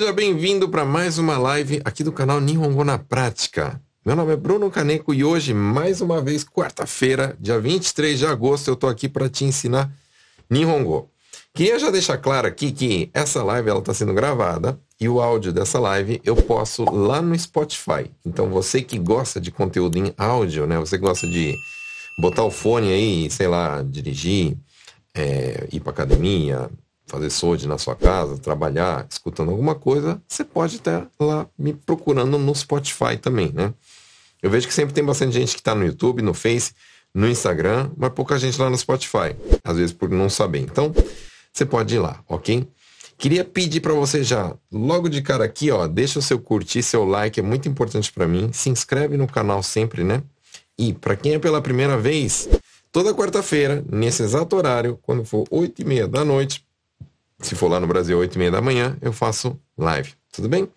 [0.00, 3.78] Seja bem-vindo para mais uma live aqui do canal Nihongo na Prática.
[4.02, 8.68] Meu nome é Bruno Caneco e hoje, mais uma vez, quarta-feira, dia 23 de agosto,
[8.68, 9.92] eu tô aqui para te ensinar
[10.48, 11.10] Nihongo.
[11.52, 15.52] Queria já deixar claro aqui que essa live ela está sendo gravada e o áudio
[15.52, 18.10] dessa live eu posso lá no Spotify.
[18.24, 20.78] Então você que gosta de conteúdo em áudio, né?
[20.78, 21.54] Você gosta de
[22.18, 24.56] botar o fone aí, sei lá, dirigir,
[25.14, 26.70] é, ir para academia,
[27.10, 32.38] fazer SOD na sua casa, trabalhar, escutando alguma coisa, você pode estar lá me procurando
[32.38, 33.74] no Spotify também, né?
[34.42, 36.72] Eu vejo que sempre tem bastante gente que está no YouTube, no Face,
[37.14, 40.60] no Instagram, mas pouca gente lá no Spotify, às vezes por não saber.
[40.60, 40.92] Então,
[41.52, 42.66] você pode ir lá, ok?
[43.18, 47.04] Queria pedir para você já, logo de cara aqui, ó, deixa o seu curtir, seu
[47.04, 48.50] like, é muito importante para mim.
[48.50, 50.22] Se inscreve no canal sempre, né?
[50.78, 52.48] E para quem é pela primeira vez,
[52.90, 56.64] toda quarta-feira, nesse exato horário, quando for 8 e meia da noite,
[57.40, 60.12] se for lá no Brasil, 8 e meia da manhã, eu faço live.
[60.32, 60.68] Tudo bem?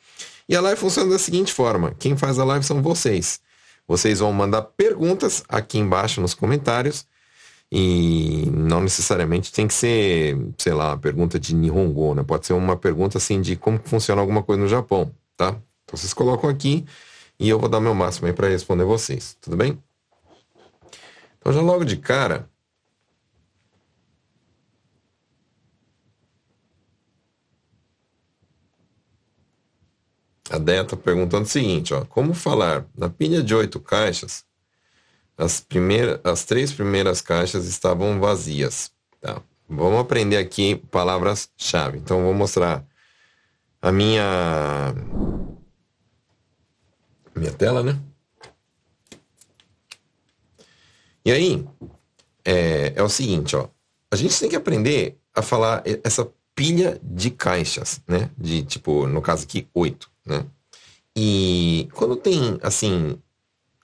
[0.47, 3.39] E a live funciona da seguinte forma: quem faz a live são vocês.
[3.88, 7.06] Vocês vão mandar perguntas aqui embaixo nos comentários.
[7.75, 12.22] E não necessariamente tem que ser, sei lá, uma pergunta de Nihongo, né?
[12.22, 15.47] Pode ser uma pergunta assim de como funciona alguma coisa no Japão, tá?
[15.84, 16.86] Então vocês colocam aqui
[17.39, 19.81] e eu vou dar meu máximo aí para responder vocês, tudo bem?
[21.39, 22.47] Então já logo de cara,
[30.50, 34.44] A Deia está perguntando o seguinte, ó, como falar na pilha de oito caixas,
[35.38, 38.92] as, primeiras, as três primeiras caixas estavam vazias.
[39.22, 39.42] Tá?
[39.70, 41.98] Vamos aprender aqui palavras-chave.
[41.98, 42.86] Então, vou mostrar
[43.82, 44.94] a minha
[47.36, 48.00] minha tela, né?
[51.26, 51.66] E aí,
[52.46, 53.70] é, é o seguinte, ó.
[54.12, 58.30] A gente tem que aprender a falar essa pilha de caixas, né?
[58.38, 60.45] De, tipo, no caso aqui, oito né?
[61.16, 63.22] E quando tem, assim,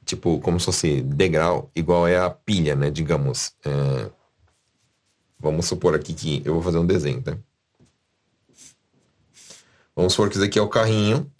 [0.05, 2.89] tipo, como se fosse degrau, igual é a pilha, né?
[2.89, 3.53] Digamos.
[3.65, 4.09] É...
[5.39, 7.37] Vamos supor aqui que eu vou fazer um desenho, tá?
[9.95, 11.31] Vamos supor que isso aqui é o carrinho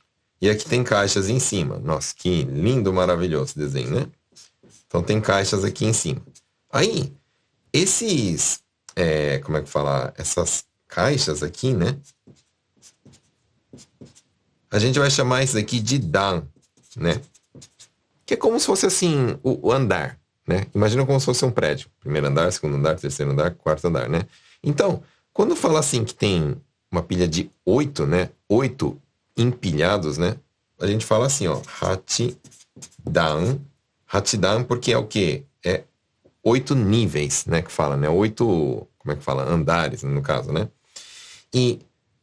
[0.41, 1.79] e aqui tem caixas em cima.
[1.79, 4.07] Nossa, que lindo, maravilhoso desenho, né?
[4.87, 6.21] Então tem caixas aqui em cima.
[6.71, 7.13] Aí,
[7.73, 8.61] esses,
[8.95, 10.13] é, como é que fala?
[10.17, 11.99] Essas caixas aqui, né?
[14.72, 16.44] A gente vai chamar isso aqui de dan,
[16.96, 17.19] né?
[18.25, 20.68] Que é como se fosse assim, o, o, andar, né?
[20.75, 21.90] Imagina como se fosse um prédio.
[22.00, 24.25] Primeiro andar, segundo andar, terceiro andar, quarto andar, né?
[24.63, 25.02] Então,
[25.34, 26.56] quando fala assim que tem
[26.91, 28.29] uma pilha de oito, né?
[28.47, 29.02] Oito
[29.35, 30.35] empilhados, né?
[30.79, 33.59] A gente fala assim, ó, hachidan.
[34.12, 35.44] Hachidan porque é o quê?
[35.66, 35.84] É
[36.44, 37.62] oito níveis, né?
[37.62, 38.08] Que fala, né?
[38.09, 39.44] Oito, como é que fala?
[39.44, 40.68] Andares, no caso, né?
[41.53, 41.79] E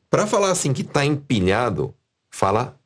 [0.09, 1.95] para falar assim que tá empilhado,
[2.37, 2.79] fala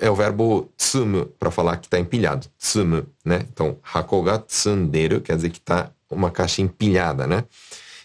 [0.00, 2.48] é o verbo tsumu para falar que está empilhado.
[2.56, 3.46] Tsumu, né?
[3.52, 7.44] Então, hakoga tsunderu quer dizer que está uma caixa empilhada, né?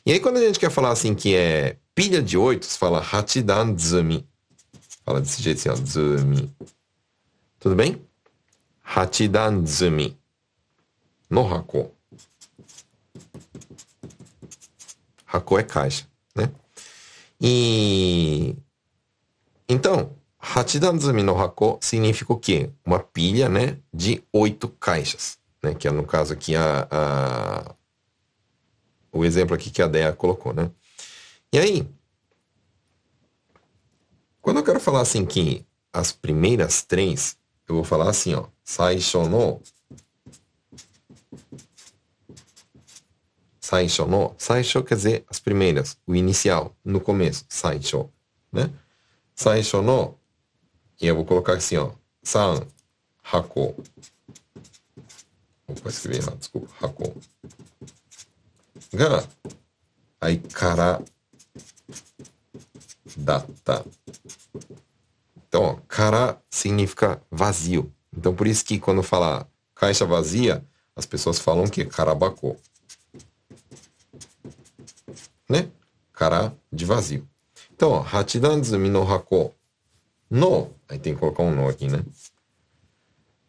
[0.06, 3.00] E aí quando a gente quer falar assim que é pilha de oito, você fala
[3.00, 4.28] hachidan zumi.
[5.06, 6.53] Fala desse jeito assim, ó, zumi.
[7.59, 8.02] Tudo bem?
[8.84, 10.18] Hachidan zumi.
[11.29, 11.91] No hako.
[15.28, 16.50] Hako é caixa, né?
[17.40, 18.56] E
[19.69, 20.16] então,
[20.56, 22.69] Hachidanzumi no Hako significa o quê?
[22.85, 27.75] Uma pilha, né, de oito caixas, né, que é no caso aqui a, a
[29.12, 30.69] o exemplo aqui que a Dea colocou, né?
[31.52, 31.90] E aí,
[34.41, 37.38] quando eu quero falar assim que as primeiras três,
[37.68, 39.62] eu vou falar assim, ó, saisho no
[43.59, 48.09] saisho no, saisho quer dizer as primeiras, o inicial, no começo, saisho,
[48.52, 48.72] né?
[49.35, 50.16] Saisho no
[50.99, 51.91] e eu vou colocar assim, ó.
[52.23, 52.66] San,
[53.23, 53.76] hako.
[55.67, 56.73] Opa, escrevi errado, desculpa.
[56.82, 57.14] Hako.
[58.94, 59.28] Ga,
[60.20, 61.03] aí, kara,
[63.16, 63.85] data.
[65.47, 67.91] Então, ó, significa vazio.
[68.16, 70.66] Então, por isso que quando fala caixa vazia,
[70.96, 72.58] as pessoas falam que é karabako.
[75.47, 75.70] Né?
[76.11, 77.28] Kara de vazio.
[77.73, 79.53] Então, ó, Hachidanzumi no hako
[80.30, 82.04] no, aí tem que colocar um no aqui, né?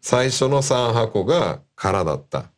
[0.01, 2.51] 最初の3箱が空だった。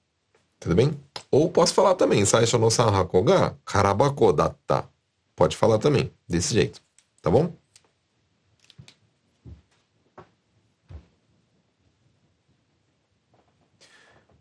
[0.59, 0.99] Tudo bem?
[1.29, 4.89] Ou posso falar também, 最初の3箱が空箱だった。
[5.35, 6.81] Pode falar também, desse jeito.
[7.21, 7.53] Tá bom?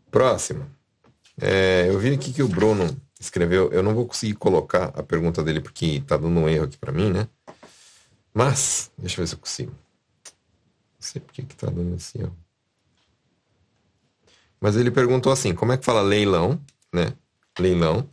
[0.09, 0.65] Próximo.
[1.39, 2.87] É, eu vi aqui que o Bruno
[3.19, 3.71] escreveu.
[3.71, 6.91] Eu não vou conseguir colocar a pergunta dele porque tá dando um erro aqui para
[6.91, 7.27] mim, né?
[8.32, 9.72] Mas, deixa eu ver se eu consigo.
[9.72, 12.28] Não sei por que tá dando assim, ó.
[14.60, 16.60] Mas ele perguntou assim, como é que fala leilão,
[16.92, 17.14] né?
[17.58, 18.08] Leilão.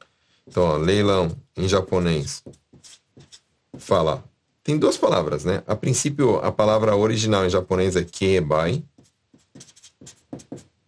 [0.48, 2.44] Então, ó, leilão em japonês
[3.78, 4.24] fala.
[4.64, 5.64] Tem duas palavras, né?
[5.66, 8.84] A princípio, a palavra original em japonês é keibai.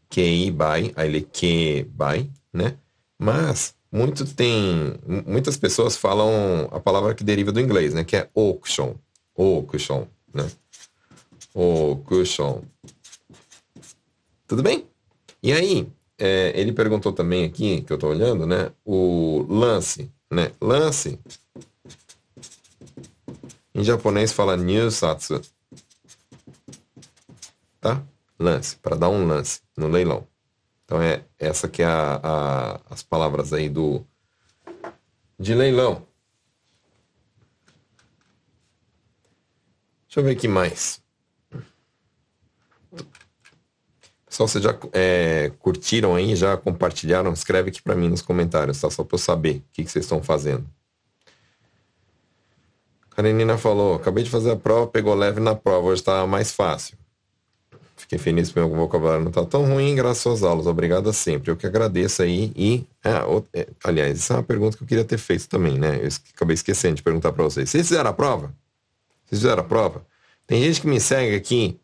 [0.09, 2.77] Keibai, aí ele keibai, né?
[3.17, 8.03] Mas muito tem, muitas pessoas falam a palavra que deriva do inglês, né?
[8.03, 8.95] Que é auction,
[9.39, 10.49] auction, né?
[11.55, 12.61] Auction.
[14.47, 14.85] Tudo bem?
[15.41, 15.87] E aí,
[16.17, 18.71] é, ele perguntou também aqui, que eu estou olhando, né?
[18.83, 20.51] O lance, né?
[20.61, 21.17] Lance.
[23.73, 25.41] Em japonês fala nyusatsu.
[27.79, 28.03] Tá?
[28.37, 30.27] Lance, para dar um lance no leilão.
[30.83, 34.05] Então é essa que é a, a, as palavras aí do
[35.39, 36.05] de leilão.
[40.09, 40.99] Deixa eu ver aqui mais.
[44.25, 47.31] Pessoal, vocês já é, curtiram aí, já compartilharam?
[47.31, 48.89] Escreve aqui para mim nos comentários, tá?
[48.89, 50.65] Só para eu saber o que, que vocês estão fazendo.
[53.11, 56.97] Karenina falou, acabei de fazer a prova, pegou leve na prova, hoje está mais fácil.
[57.95, 60.65] Fiquei feliz porque meu vocabulário não está tão ruim, graças às aulas.
[60.65, 61.51] Obrigada sempre.
[61.51, 62.51] Eu que agradeço aí.
[62.55, 65.99] E, é, aliás, essa é uma pergunta que eu queria ter feito também, né?
[66.01, 67.69] Eu acabei esquecendo de perguntar para vocês.
[67.69, 68.51] Vocês fizeram a prova?
[69.29, 70.05] Vocês fizeram a prova?
[70.47, 71.79] Tem gente que me segue aqui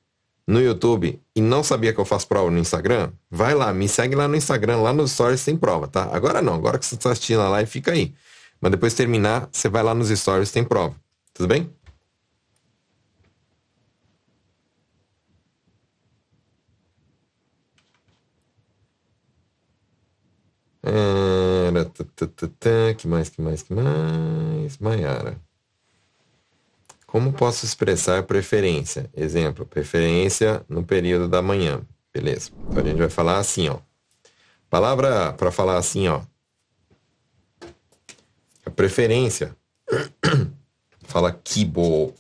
[0.48, 4.16] no YouTube e não sabia que eu faço prova no Instagram, vai lá, me segue
[4.16, 6.10] lá no Instagram, lá nos stories tem prova, tá?
[6.12, 8.14] Agora não, agora que você está assistindo a live, fica aí.
[8.60, 10.96] Mas depois de terminar, você vai lá nos stories, tem prova.
[11.34, 11.70] Tudo bem?
[22.98, 24.78] Que mais, que mais, que mais?
[24.80, 25.40] Maiara.
[27.16, 29.10] Como posso expressar preferência?
[29.16, 31.82] Exemplo, preferência no período da manhã.
[32.14, 32.52] Beleza.
[32.68, 33.80] Então a gente vai falar assim, ó.
[34.70, 36.22] Palavra para falar assim, ó.
[38.66, 39.56] A preferência.
[41.08, 42.14] Fala kibo.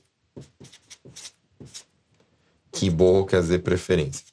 [2.71, 4.24] Kibo quer dizer preferência.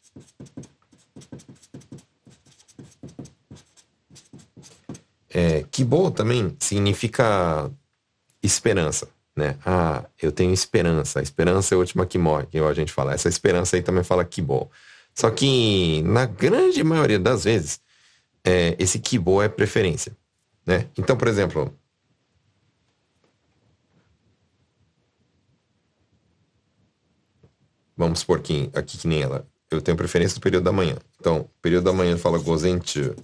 [5.29, 7.69] É, kibo também significa
[8.41, 9.57] esperança né?
[9.65, 11.21] Ah, eu tenho esperança.
[11.21, 13.15] A esperança é a última que morre, que a gente fala.
[13.15, 14.69] Essa esperança aí também fala que bom.
[15.15, 17.81] Só que na grande maioria das vezes,
[18.45, 20.17] é, esse que bom é preferência,
[20.67, 20.89] né?
[20.97, 21.77] Então, por exemplo,
[27.97, 30.97] vamos supor que aqui que nem ela, eu tenho preferência do período da manhã.
[31.21, 33.15] Então, período da manhã fala gozente,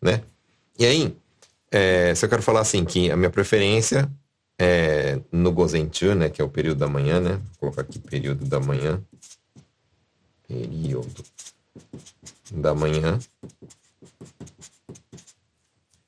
[0.00, 0.22] né?
[0.78, 1.16] E aí,
[1.76, 4.08] é, se eu quero falar assim, que a minha preferência
[4.56, 6.30] é no Gozenchu, né?
[6.30, 7.32] Que é o período da manhã, né?
[7.32, 9.02] Vou colocar aqui período da manhã.
[10.46, 11.24] Período
[12.52, 13.18] da manhã.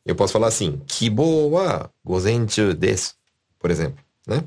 [0.05, 3.15] Eu posso falar assim, Kibo wa Gozenchu desu,
[3.59, 4.45] por exemplo, né?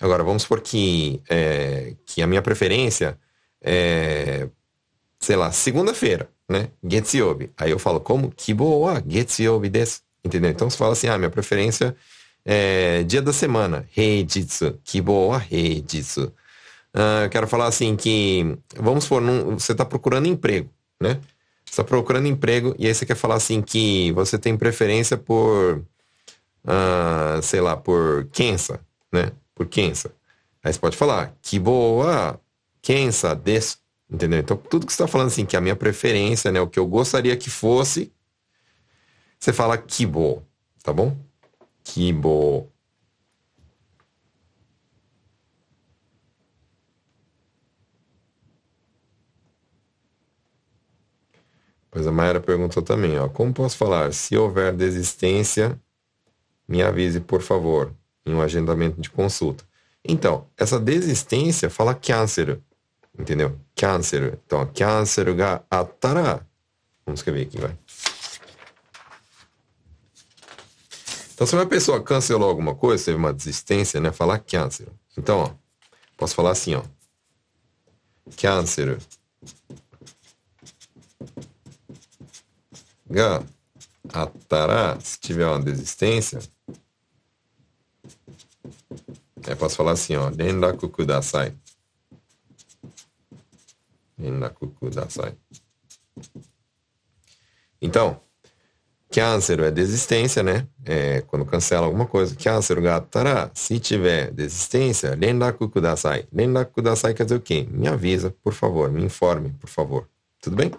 [0.00, 3.18] Agora, vamos supor que, é, que a minha preferência
[3.60, 4.48] é,
[5.20, 6.70] sei lá, segunda-feira, né?
[6.82, 7.50] Getsuyobi.
[7.54, 8.30] Aí eu falo como?
[8.30, 10.03] Kibo wa Getsuyobi desu.
[10.24, 10.50] Entendeu?
[10.50, 11.94] Então você fala assim, ah, minha preferência
[12.44, 16.32] é dia da semana, Heijitsu, Kibo Heijitsu.
[16.94, 21.20] Uh, eu quero falar assim que, vamos supor, num, você está procurando emprego, né?
[21.64, 25.84] Você está procurando emprego e aí você quer falar assim que você tem preferência por,
[26.64, 28.80] uh, sei lá, por Kensa,
[29.12, 29.32] né?
[29.54, 30.12] Por Kensa.
[30.62, 32.04] Aí você pode falar, Kibo
[32.80, 33.78] Kensa desu.
[34.08, 34.38] Entendeu?
[34.38, 36.60] Então, tudo que você está falando assim, que a minha preferência, né?
[36.60, 38.12] O que eu gostaria que fosse,
[39.44, 40.42] você fala kibo,
[40.82, 41.14] tá bom?
[41.82, 42.72] Kibo.
[51.90, 53.28] Pois a Mayara perguntou também, ó.
[53.28, 54.14] Como posso falar?
[54.14, 55.78] Se houver desistência,
[56.66, 59.62] me avise, por favor, em um agendamento de consulta.
[60.02, 62.62] Então, essa desistência fala câncer,
[63.18, 63.60] entendeu?
[63.76, 64.38] Câncer.
[64.46, 66.46] Então, câncer ga atara.
[67.04, 67.76] Vamos escrever aqui, vai.
[71.34, 74.12] Então, se uma pessoa cancelou alguma coisa, teve uma desistência, né?
[74.12, 74.86] Falar câncer.
[75.18, 75.54] Então, ó,
[76.16, 76.84] posso falar assim, ó.
[78.40, 78.98] Câncer.
[83.10, 83.44] Ga
[84.12, 86.38] atará, se tiver uma desistência,
[89.46, 90.28] eu posso falar assim, ó.
[90.28, 91.52] Rendaku kudasai.
[94.16, 95.36] Rendaku kudasai.
[97.82, 98.23] Então,
[99.14, 100.66] Câncer é desistência, né?
[100.84, 102.34] É quando cancela alguma coisa.
[102.34, 106.26] Câncer gatara, se tiver desistência, rendaku kudasai.
[106.34, 107.64] Rendaku kudasai quer dizer o quê?
[107.70, 110.08] Me avisa, por favor, me informe, por favor.
[110.40, 110.72] Tudo bem?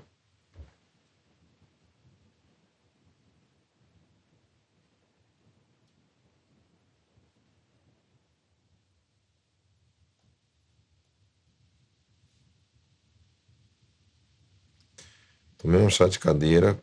[15.57, 16.77] Tomei um chá de cadeira,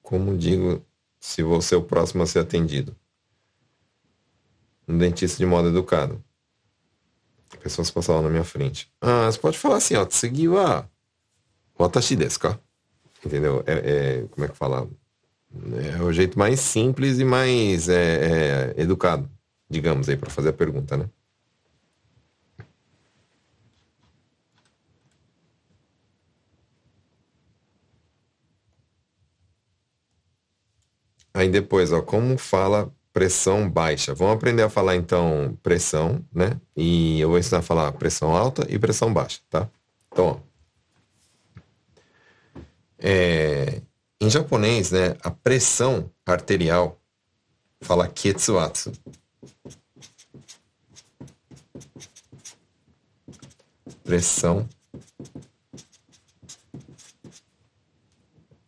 [0.00, 0.80] como digo,
[1.22, 2.96] se você é o próximo a ser atendido.
[4.88, 6.22] Um dentista de modo educado.
[7.62, 8.92] Pessoas passavam na minha frente.
[9.00, 10.84] Ah, você pode falar assim, ó, seguiu a
[11.78, 12.58] watashi desu ka?
[13.24, 13.62] Entendeu?
[13.68, 14.90] É, é, como é que fala?
[15.96, 19.30] É o jeito mais simples e mais é, é, educado,
[19.70, 21.08] digamos aí, para fazer a pergunta, né?
[31.42, 34.14] Aí depois, ó, como fala pressão baixa?
[34.14, 36.60] Vamos aprender a falar então pressão, né?
[36.76, 39.68] E eu vou ensinar a falar pressão alta e pressão baixa, tá?
[40.12, 40.40] Então, ó.
[42.96, 43.82] É,
[44.20, 46.96] em japonês, né, a pressão arterial
[47.80, 48.92] fala ketsuatsu.
[54.04, 54.68] Pressão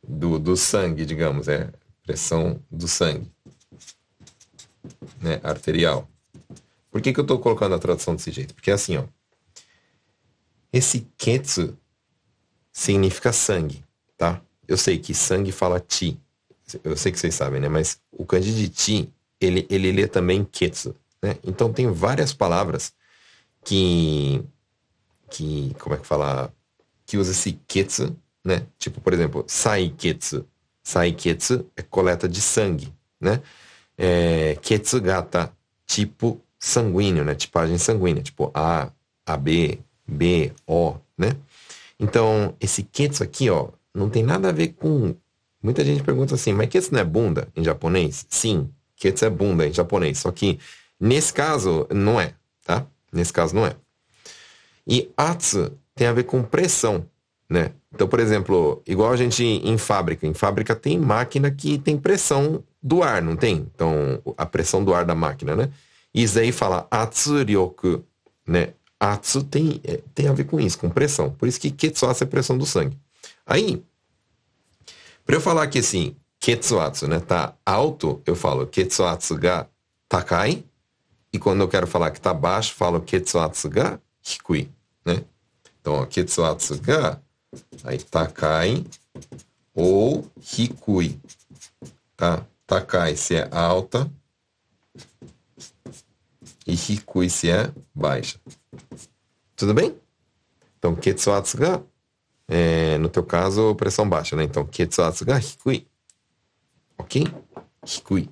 [0.03, 1.71] do, do sangue, digamos, é
[2.05, 3.31] pressão do sangue,
[5.21, 6.09] né, arterial.
[6.91, 8.55] Por que, que eu estou colocando a tradução desse jeito?
[8.55, 9.05] Porque é assim, ó,
[10.73, 11.77] esse ketsu
[12.73, 13.85] significa sangue,
[14.17, 14.41] tá?
[14.67, 16.21] Eu sei que sangue fala ti,
[16.83, 17.69] eu sei que vocês sabem, né?
[17.69, 21.37] Mas o kanji de ti, ele, ele lê também ketsu, né?
[21.43, 22.93] Então tem várias palavras
[23.65, 24.43] que,
[25.31, 26.53] que, como é que fala,
[27.07, 28.67] que usa esse ketsu, né?
[28.79, 30.47] Tipo, por exemplo, saiketsu,
[30.85, 33.41] Saiketsu é coleta de sangue, né?
[33.97, 35.51] É, Ketsugata,
[35.87, 37.35] tipo sanguíneo, né?
[37.35, 38.93] Tipagem sanguínea, tipo A,
[39.25, 41.37] AB, B, O, né?
[41.99, 45.17] Então, esse Ketsu aqui, ó, não tem nada a ver com...
[45.63, 48.27] Muita gente pergunta assim, mas Ketsu não é bunda em japonês?
[48.29, 50.59] Sim, Ketsu é bunda em japonês, só que
[51.01, 52.87] nesse caso não é, tá?
[53.11, 53.75] Nesse caso não é.
[54.87, 57.09] E Atsu tem a ver com pressão,
[57.55, 57.71] né?
[57.95, 62.65] Então, por exemplo, igual a gente em fábrica, em fábrica tem máquina que tem pressão
[62.83, 63.71] do ar, não tem?
[63.73, 65.71] Então, a pressão do ar da máquina, né?
[66.13, 68.03] Isso aí fala atsuryoku,
[68.47, 68.75] né?
[68.99, 71.31] Atsu tem, é, tem a ver com isso, com pressão.
[71.31, 72.99] Por isso que ketsuatsu é pressão do sangue.
[73.47, 73.83] Aí,
[75.25, 79.69] para eu falar que assim, ketsuatsu, né, tá alto, eu falo ketsuatsu ga
[80.09, 80.65] takai.
[81.33, 84.71] E quando eu quero falar que tá baixo, falo ketsuatsu ga hikui,
[85.05, 85.23] né?
[85.81, 87.21] Então, ó, ketsuatsu ga
[87.83, 88.85] Aí takai
[89.75, 91.21] ou hikui.
[92.17, 92.45] Tá?
[92.67, 94.11] Takai se é alta
[96.67, 98.39] e hikui se é baixa.
[99.57, 99.97] Tudo bem?
[100.79, 101.83] Então, ketsuatsu ga,
[102.49, 104.45] é, no teu caso, pressão baixa, né?
[104.45, 105.87] Então, ketsuatsu ga hikui.
[106.99, 107.25] Ok?
[107.87, 108.29] Hikui.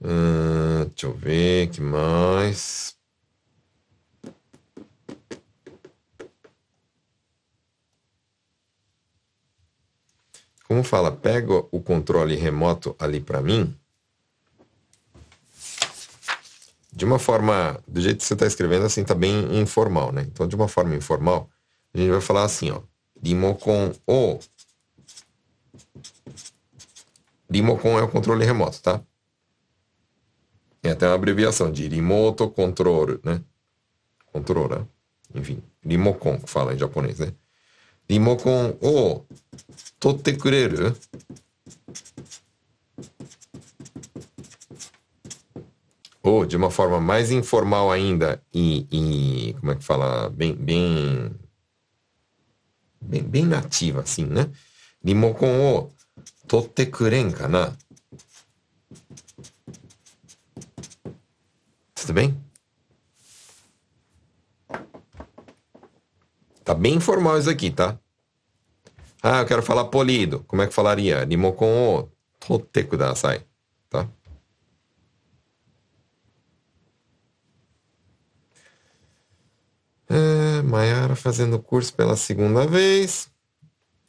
[0.00, 2.96] Hum, deixa eu ver, que mais?
[10.68, 13.74] Como fala, pega o controle remoto ali para mim.
[16.92, 20.22] De uma forma, do jeito que você está escrevendo, assim, tá bem informal, né?
[20.22, 21.48] Então, de uma forma informal,
[21.94, 22.82] a gente vai falar assim, ó.
[23.22, 24.38] Rimocon o.
[27.50, 29.00] Rimocon é o controle remoto, tá?
[30.88, 33.42] Tem até uma abreviação de Remote Control, né?
[34.32, 34.88] Controla.
[35.34, 37.34] Enfim, Rimocon, que fala em japonês, né?
[38.08, 39.22] Rimocon o
[40.00, 40.96] totte kureru?
[46.22, 50.30] Ou de uma forma mais informal ainda e, e como é que fala?
[50.30, 51.30] Bem, bem,
[52.98, 54.50] bem, bem nativa, assim, né?
[55.04, 55.92] Rimocon o
[56.46, 57.76] totte kuren kana?
[62.08, 62.42] Tudo bem?
[66.64, 67.98] Tá bem informal isso aqui, tá?
[69.22, 70.42] Ah, eu quero falar polido.
[70.44, 71.22] Como é que falaria?
[71.22, 72.08] Rimokon o
[72.40, 73.44] totte kudasai.
[73.90, 74.08] Tá?
[80.08, 83.30] É, fazendo curso pela segunda vez.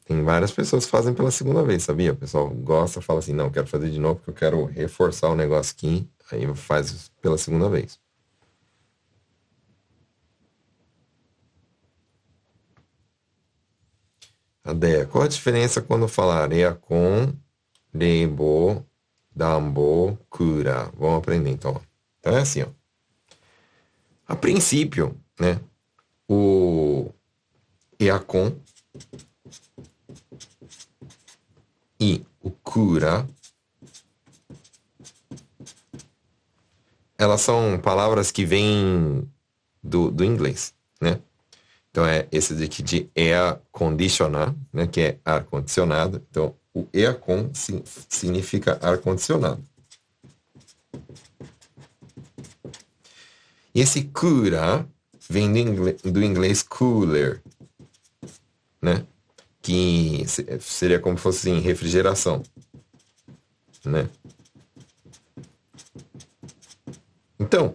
[0.06, 2.12] Tem várias pessoas que fazem pela segunda vez, sabia?
[2.12, 5.36] O pessoal gosta, fala assim, não, quero fazer de novo porque eu quero reforçar o
[5.36, 6.08] negócio aqui.
[6.30, 8.00] Aí faz pela segunda vez.
[14.62, 17.32] Adeia, qual a diferença quando falar eacon,
[17.92, 18.86] reibo,
[19.34, 20.92] dambo, cura?
[20.96, 21.80] Vamos aprender então.
[22.20, 22.68] Então é assim, ó.
[24.28, 25.60] A princípio, né,
[26.28, 27.10] o
[27.98, 28.56] eacon
[31.98, 33.26] e o cura
[37.20, 39.30] elas são palavras que vêm
[39.82, 41.20] do, do inglês, né?
[41.90, 44.86] Então é esse daqui de air conditioner, né?
[44.86, 46.22] Que é ar condicionado.
[46.30, 47.50] Então o aircon
[48.08, 49.62] significa ar condicionado.
[53.74, 54.88] E esse cura
[55.28, 57.42] vem do inglês, do inglês cooler,
[58.80, 59.04] né?
[59.60, 60.24] Que
[60.58, 62.42] seria como se fosse refrigeração,
[63.84, 64.08] né?
[67.40, 67.74] Então,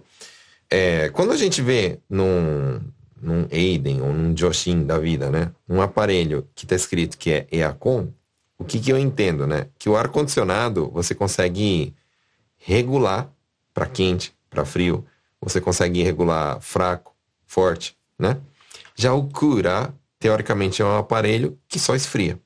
[0.70, 2.80] é, quando a gente vê num,
[3.20, 5.52] num Aiden ou num Joshin da vida, né?
[5.68, 8.14] Um aparelho que está escrito que é EACOM,
[8.58, 9.68] o que, que eu entendo, né?
[9.80, 11.94] Que o ar-condicionado você consegue
[12.58, 13.30] regular
[13.74, 15.06] para quente, para frio.
[15.42, 18.40] Você consegue regular fraco, forte, né?
[18.96, 22.40] Já o Cura, teoricamente, é um aparelho que só esfria,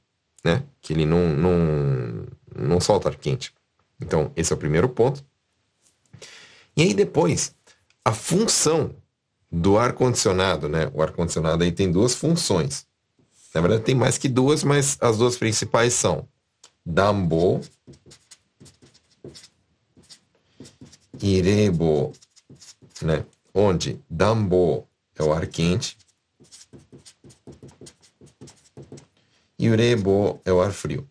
[0.44, 0.64] né?
[0.82, 3.54] Que ele não, não, não solta ar quente.
[4.02, 5.24] Então, esse é o primeiro ponto.
[6.80, 7.54] E aí depois,
[8.06, 8.96] a função
[9.52, 10.90] do ar-condicionado, né?
[10.94, 12.88] O ar-condicionado aí tem duas funções.
[13.54, 16.26] Na verdade tem mais que duas, mas as duas principais são
[16.86, 17.60] dambo
[21.22, 22.14] e rebo,
[23.02, 23.26] né?
[23.54, 25.98] Onde dambo é o ar quente
[29.60, 31.06] e o rebo é o ar frio.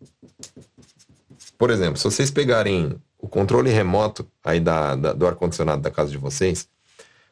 [1.59, 6.09] Por exemplo, se vocês pegarem o controle remoto aí da, da do ar-condicionado da casa
[6.09, 6.67] de vocês,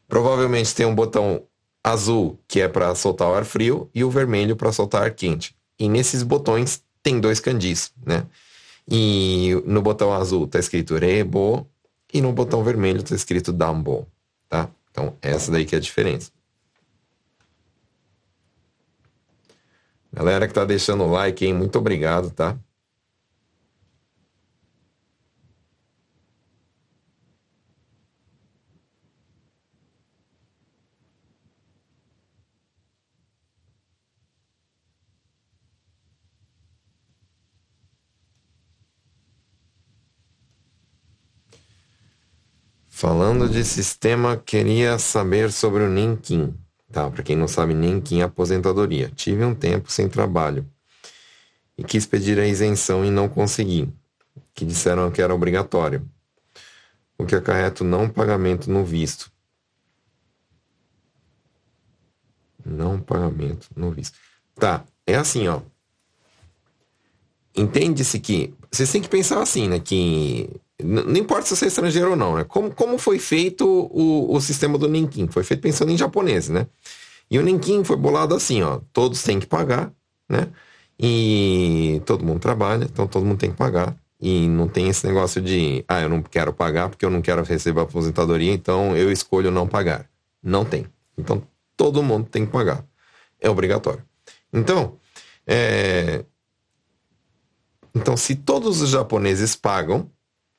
[0.08, 1.44] provavelmente tem um botão
[1.84, 5.56] azul que é para soltar o ar frio e o vermelho para soltar ar quente.
[5.80, 8.26] E nesses botões tem dois candis, né?
[8.90, 11.68] E no botão azul está escrito Rebo
[12.14, 14.08] e no botão vermelho está escrito Dumbo,
[14.50, 14.70] tá?
[14.92, 16.32] Então essa daí que é a diferença.
[20.12, 21.54] Galera que tá deixando o like, hein?
[21.54, 22.58] Muito obrigado, tá?
[42.98, 46.58] Falando de sistema, queria saber sobre o Nenkin.
[46.92, 49.12] Tá, para quem não sabe, Nenkin é aposentadoria.
[49.16, 50.68] Tive um tempo sem trabalho
[51.78, 53.88] e quis pedir a isenção e não consegui,
[54.52, 56.10] que disseram que era obrigatório,
[57.20, 59.32] o que acarreta o não pagamento no visto.
[62.66, 64.18] Não pagamento no visto.
[64.56, 65.62] Tá, é assim, ó.
[67.56, 68.56] Entende-se que.
[68.72, 69.80] Vocês têm que pensar assim, né?
[69.80, 70.50] Que
[70.84, 72.44] não importa se você é estrangeiro ou não, né?
[72.44, 75.28] Como, como foi feito o, o sistema do Nenkin?
[75.28, 76.68] Foi feito pensando em japonês, né?
[77.30, 78.80] E o Nenkin foi bolado assim, ó.
[78.94, 79.92] Todos têm que pagar,
[80.30, 80.48] né?
[81.00, 83.96] E todo mundo trabalha, então todo mundo tem que pagar.
[84.20, 87.44] E não tem esse negócio de, ah, eu não quero pagar porque eu não quero
[87.44, 90.10] receber a aposentadoria, então eu escolho não pagar.
[90.42, 90.86] Não tem.
[91.18, 91.44] Então
[91.76, 92.84] todo mundo tem que pagar.
[93.40, 94.04] É obrigatório.
[94.52, 94.98] Então,
[95.46, 96.24] é...
[97.98, 100.10] então se todos os japoneses pagam,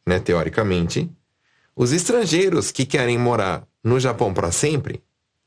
[0.05, 1.09] né, teoricamente,
[1.75, 5.03] os estrangeiros que querem morar no Japão para sempre,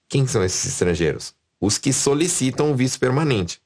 [0.07, 1.35] quem são esses estrangeiros?
[1.59, 3.61] Os que solicitam o visto permanente.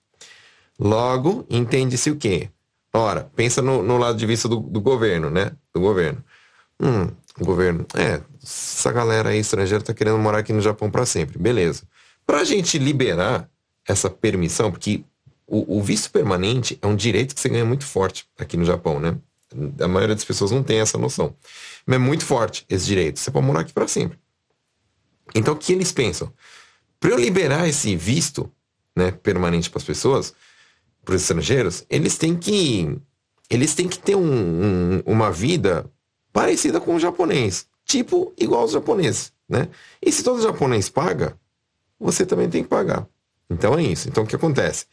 [0.79, 2.49] Logo, entende-se o quê?
[2.91, 5.51] Ora, pensa no, no lado de vista do, do, governo, né?
[5.73, 6.23] Do governo.
[6.79, 7.07] Hum,
[7.39, 11.37] o governo, é, essa galera aí estrangeira tá querendo morar aqui no Japão para sempre.
[11.37, 11.83] Beleza.
[12.25, 13.49] Para a gente liberar
[13.87, 15.05] essa permissão, porque
[15.47, 18.99] o, o, visto permanente é um direito que você ganha muito forte aqui no Japão,
[18.99, 19.17] né?
[19.79, 21.35] A maioria das pessoas não tem essa noção.
[21.85, 23.19] Mas é muito forte esse direito.
[23.19, 24.17] Você pode morar aqui para sempre.
[25.33, 26.31] Então, o que eles pensam?
[26.99, 28.51] Para eu liberar esse visto
[28.95, 30.33] né, permanente para as pessoas,
[31.03, 32.99] para os estrangeiros, eles têm que
[33.49, 35.89] eles têm que ter um, um, uma vida
[36.33, 37.67] parecida com o japonês.
[37.85, 39.31] Tipo, igual aos japoneses.
[39.47, 39.69] Né?
[40.01, 41.39] E se todo japonês paga,
[41.99, 43.07] você também tem que pagar.
[43.47, 44.09] Então é isso.
[44.09, 44.87] Então o que acontece?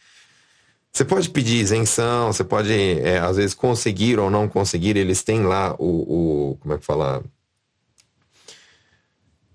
[0.92, 4.96] Você pode pedir isenção, você pode, é, às vezes, conseguir ou não conseguir.
[4.96, 6.52] Eles têm lá o.
[6.52, 7.24] o como é que fala?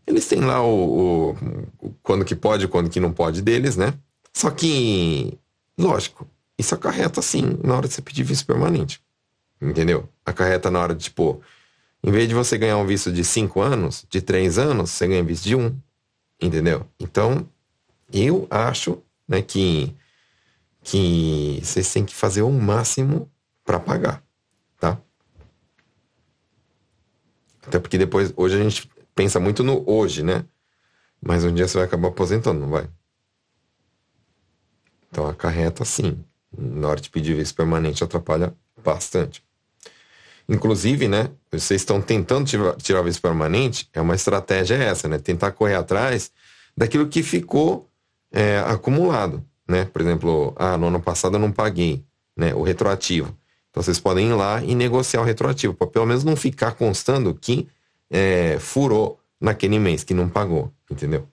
[0.08, 1.36] Eles têm lá o,
[1.80, 3.94] o, quando que pode e quando que não pode deles, né?
[4.34, 5.38] Só que,
[5.78, 9.00] lógico, isso acarreta sim na hora de você pedir visto permanente.
[9.62, 10.10] Entendeu?
[10.26, 11.42] Acarreta na hora de, tipo,
[12.04, 15.24] em vez de você ganhar um visto de cinco anos, de três anos, você ganha
[15.24, 15.76] visto de um.
[16.42, 16.88] Entendeu?
[17.00, 17.48] Então,
[18.12, 19.94] eu acho né, que
[20.90, 23.30] que vocês têm que fazer o máximo
[23.66, 24.24] para pagar,
[24.80, 24.98] tá?
[27.62, 30.46] Até porque depois, hoje a gente pensa muito no hoje, né?
[31.22, 32.90] Mas um dia você vai acabar aposentando, não vai?
[35.10, 36.24] Então acarreta sim.
[36.58, 39.44] Na hora de pedir visto permanente atrapalha bastante.
[40.48, 41.30] Inclusive, né?
[41.52, 42.46] Vocês estão tentando
[42.78, 45.20] tirar visto permanente, é uma estratégia essa, né?
[45.20, 46.32] Tentar correr atrás
[46.78, 47.90] daquilo que ficou
[48.32, 49.86] é, acumulado, né?
[49.86, 52.04] Por exemplo, ah, no ano passado eu não paguei,
[52.36, 52.54] né?
[52.54, 53.36] O retroativo.
[53.70, 57.34] Então vocês podem ir lá e negociar o retroativo, para pelo menos não ficar constando
[57.34, 57.68] que
[58.10, 61.28] é, furou naquele mês, que não pagou, entendeu?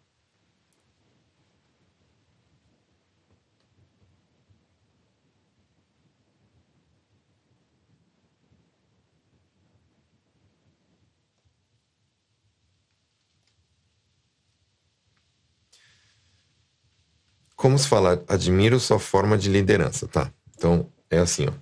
[17.64, 20.31] Como se fala, admiro sua forma de liderança, tá?
[20.55, 21.53] Então, é assim, ó.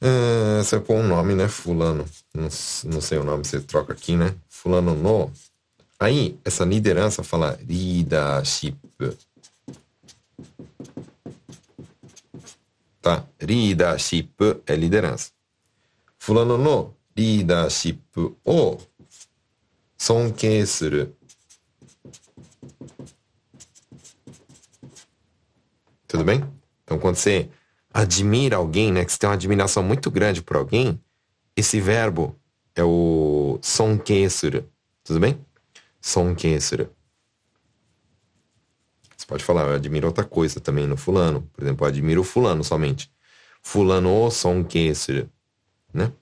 [0.00, 1.48] É, você põe um nome, né?
[1.48, 2.04] Fulano.
[2.32, 2.48] Não,
[2.84, 4.36] não sei o nome, você troca aqui, né?
[4.48, 5.32] Fulano no.
[5.98, 8.76] Aí, essa liderança fala leadership.
[13.02, 13.26] Tá?
[13.40, 14.32] Leadership
[14.64, 15.32] é liderança.
[16.16, 18.00] Fulano no leadership
[18.44, 18.78] o
[19.98, 20.64] sonkei.
[26.06, 26.44] Tudo bem?
[26.84, 27.48] Então, quando você
[27.92, 31.00] admira alguém, né, que você tem uma admiração muito grande por alguém,
[31.56, 32.36] esse verbo
[32.74, 34.64] é o sonkei suru.
[35.02, 35.44] Tudo bem?
[36.00, 36.60] Sonkei.
[39.22, 41.48] Você pode falar, eu admiro outra coisa também no fulano.
[41.52, 43.08] Por exemplo, eu admiro o fulano somente.
[43.62, 45.30] Fulano o sonke suru.
[45.94, 46.12] Né?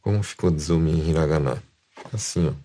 [0.00, 1.62] Como ficou de zoom em hiragana?
[2.14, 2.63] Assim, ó.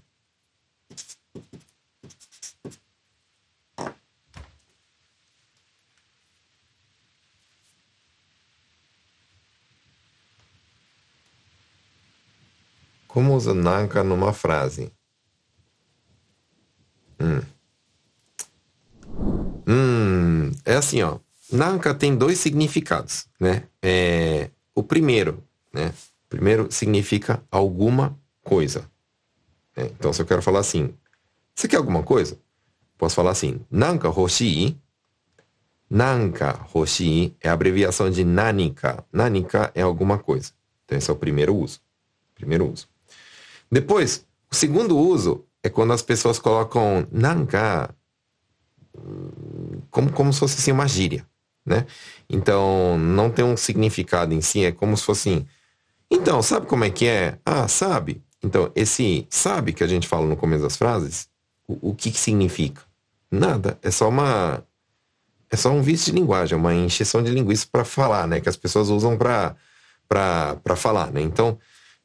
[13.10, 14.93] Como usa nanka numa frase?
[17.19, 17.41] Hum.
[19.67, 21.17] Hum, é assim, ó.
[21.52, 23.63] Nanka tem dois significados, né?
[23.82, 25.43] É, o primeiro,
[25.74, 25.91] né?
[26.30, 28.88] Primeiro significa alguma coisa.
[29.76, 30.93] É, então, se eu quero falar assim,
[31.56, 32.38] você quer alguma coisa?
[32.95, 34.78] Posso falar assim, nanka hoshii.
[35.89, 39.04] Nanka hoshii é a abreviação de nanika.
[39.12, 40.52] Nanika é alguma coisa.
[40.86, 41.82] Então, esse é o primeiro uso.
[42.36, 42.88] Primeiro uso.
[43.71, 47.93] Depois, o segundo uso é quando as pessoas colocam nanka
[49.89, 51.25] como, como se fosse assim, uma gíria,
[51.65, 51.86] né?
[52.29, 55.47] Então, não tem um significado em si, é como se fosse assim.
[56.12, 57.38] Então, sabe como é que é?
[57.45, 58.21] Ah, sabe?
[58.43, 61.27] Então, esse sabe que a gente fala no começo das frases,
[61.67, 62.82] o, o que, que significa?
[63.32, 63.77] Nada.
[63.82, 64.63] É só uma.
[65.51, 68.39] É só um vício de linguagem, uma encheção de linguiça para falar, né?
[68.39, 69.55] Que as pessoas usam para
[70.75, 71.21] falar, né?
[71.21, 71.58] Então,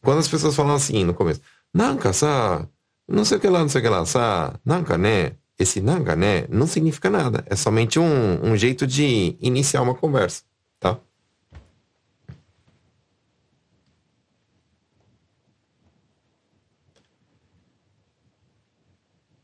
[0.03, 1.40] quando as pessoas falam assim no começo,
[1.74, 2.67] なんかさ、
[3.08, 5.34] não sei o que lá, não sei o que lá, sa, nanka né?
[5.58, 7.43] Esse nanka né não significa nada.
[7.48, 10.43] É somente um, um jeito de iniciar uma conversa,
[10.80, 10.98] tá?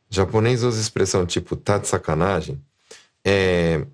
[0.09, 2.63] Japonês usa expressão tipo tá de sacanagem.
[3.25, 3.85] É,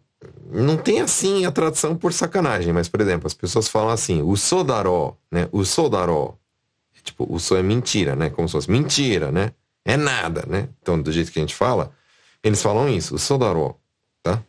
[0.52, 4.36] não tem assim a tradução por sacanagem, mas por exemplo, as pessoas falam assim, o
[4.38, 5.50] sodaro, né?
[5.52, 6.38] O sodaro
[7.07, 8.31] Tipo, o som é mentira, né?
[8.31, 9.53] Como se fosse mentira, né?
[9.85, 10.69] É nada, né?
[10.83, 11.93] Então, do jeito que a gente fala,
[12.43, 13.77] eles falam isso, o sodaró,
[14.23, 14.43] tá?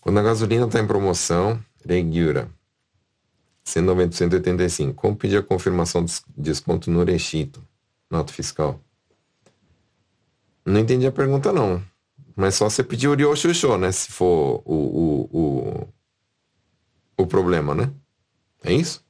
[0.00, 2.50] Quando a gasolina está em promoção, regura.
[3.64, 4.94] 190, 185.
[4.94, 7.04] Como pedir a confirmação de desconto no
[8.10, 8.80] Nota fiscal.
[10.64, 11.82] Não entendi a pergunta, não.
[12.36, 13.90] Mas só você pedir o Ryoshusho, né?
[13.90, 15.88] Se for o, o, o,
[17.22, 17.90] o problema, né?
[18.62, 19.04] É isso?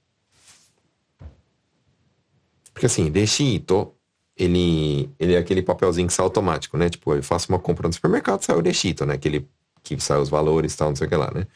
[2.72, 3.92] Porque assim, Deshito,
[4.36, 6.88] ele, ele é aquele papelzinho que sai automático, né?
[6.88, 9.14] Tipo, eu faço uma compra no supermercado, sai o Deshito, né?
[9.14, 9.48] Aquele
[9.82, 11.46] que sai os valores e tal, não sei o que lá, né?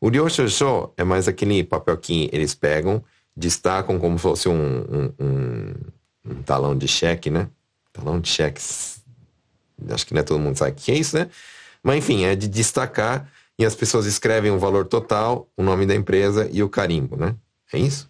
[0.00, 3.02] O Ryoshusho é mais aquele papel que eles pegam,
[3.36, 5.74] destacam como se fosse um, um, um
[6.24, 7.48] um talão de cheque, né?
[7.92, 9.02] Talão de cheques.
[9.90, 11.28] Acho que não é todo mundo sabe o que é isso, né?
[11.82, 15.94] Mas enfim, é de destacar e as pessoas escrevem o valor total, o nome da
[15.94, 17.36] empresa e o carimbo, né?
[17.72, 18.08] É isso?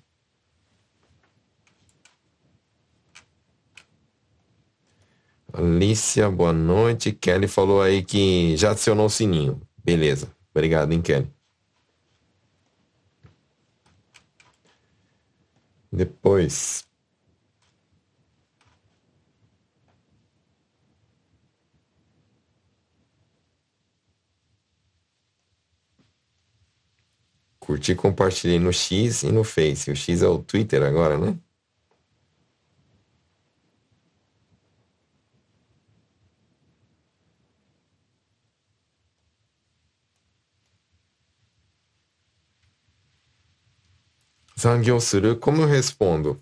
[5.52, 7.12] Alicia, boa noite.
[7.12, 9.60] Kelly falou aí que já adicionou o sininho.
[9.84, 10.28] Beleza.
[10.52, 11.30] Obrigado, hein, Kelly.
[15.92, 16.84] Depois.
[27.64, 29.90] Curti e compartilhei no X e no Face.
[29.90, 31.36] O X é o Twitter agora, né?
[44.58, 46.40] Zangyou suru, como eu respondo?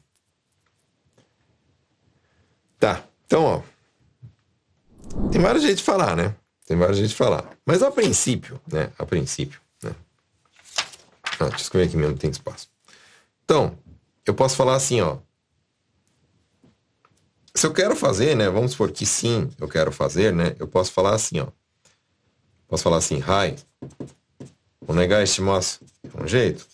[2.79, 3.63] Tá, então, ó.
[5.31, 6.35] Tem vários jeitos de falar, né?
[6.67, 7.57] Tem vários jeitos de falar.
[7.65, 8.93] Mas a princípio, né?
[8.99, 9.61] A princípio?
[11.43, 12.69] Ah, deixa eu escrever aqui mesmo, tem espaço.
[13.45, 13.77] Então,
[14.25, 15.19] eu posso falar assim, ó.
[17.55, 18.49] Se eu quero fazer, né?
[18.49, 20.55] Vamos supor que sim, eu quero fazer, né?
[20.59, 21.49] Eu posso falar assim, ó.
[22.69, 23.57] Posso falar assim, hi.
[24.87, 25.81] Onegai shimasu.
[26.05, 26.67] É um jeito.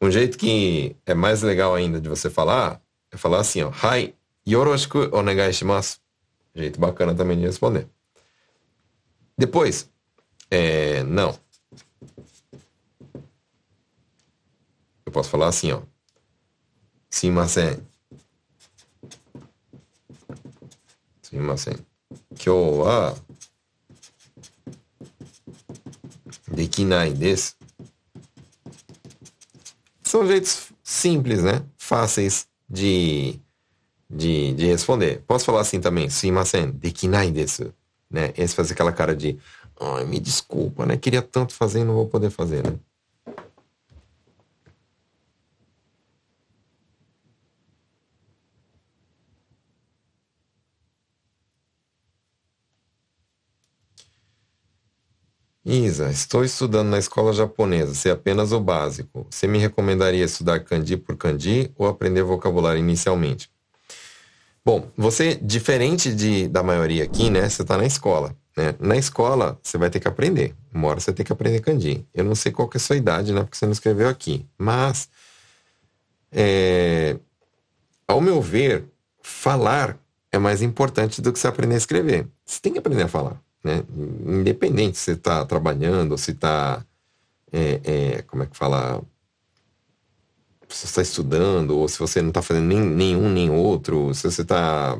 [0.00, 3.72] Um jeito que é mais legal ainda de você falar é falar assim, ó.
[3.82, 4.14] Hai,
[4.46, 5.98] yoroshiku onegai shimasu.
[6.54, 7.88] Jeito bacana também de responder.
[9.36, 9.90] Depois,
[10.50, 11.38] é, não.
[15.06, 15.82] Eu posso falar assim, ó.
[17.10, 17.86] Simasen.
[21.22, 21.76] Simasen.
[22.36, 23.14] Kyou wa
[26.52, 27.54] dekinai desu.
[30.02, 31.64] São jeitos simples, né?
[31.76, 33.40] Fáceis de,
[34.08, 35.22] de, de responder.
[35.26, 37.74] Posso falar assim também, sumimasen, dekinai desu.
[38.12, 38.32] Né?
[38.36, 39.38] Esse fazer aquela cara de,
[39.80, 40.96] ai, me desculpa, né?
[40.96, 42.78] Queria tanto fazer e não vou poder fazer, né?
[55.64, 59.26] Isa, estou estudando na escola japonesa, sei apenas o básico.
[59.30, 63.51] Você me recomendaria estudar kanji por kanji ou aprender vocabulário inicialmente?
[64.64, 67.48] Bom, você, diferente de, da maioria aqui, né?
[67.48, 68.36] Você está na escola.
[68.56, 68.74] Né?
[68.78, 70.54] Na escola, você vai ter que aprender.
[70.72, 72.06] Uma hora você tem que aprender kanji.
[72.14, 73.42] Eu não sei qual que é a sua idade, né?
[73.42, 74.46] Porque você não escreveu aqui.
[74.56, 75.08] Mas,
[76.30, 77.16] é,
[78.06, 78.84] ao meu ver,
[79.22, 79.98] falar
[80.30, 82.28] é mais importante do que você aprender a escrever.
[82.44, 83.84] Você tem que aprender a falar né?
[84.26, 86.84] Independente se você está trabalhando, se está,
[87.52, 89.02] é, é, como é que fala,
[90.76, 94.42] você está estudando, ou se você não está fazendo nem, nenhum nem outro, se você
[94.42, 94.98] está,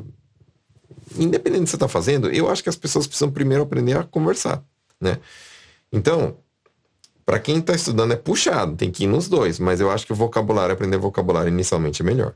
[1.17, 4.03] independente do que você está fazendo, eu acho que as pessoas precisam primeiro aprender a
[4.03, 4.63] conversar,
[4.99, 5.19] né?
[5.91, 6.37] Então,
[7.25, 10.13] para quem está estudando é puxado, tem que ir nos dois, mas eu acho que
[10.13, 12.35] o vocabulário, aprender vocabulário inicialmente é melhor.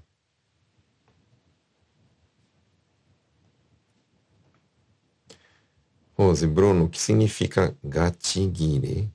[6.17, 9.11] Rose, Bruno, o que significa gatiguire?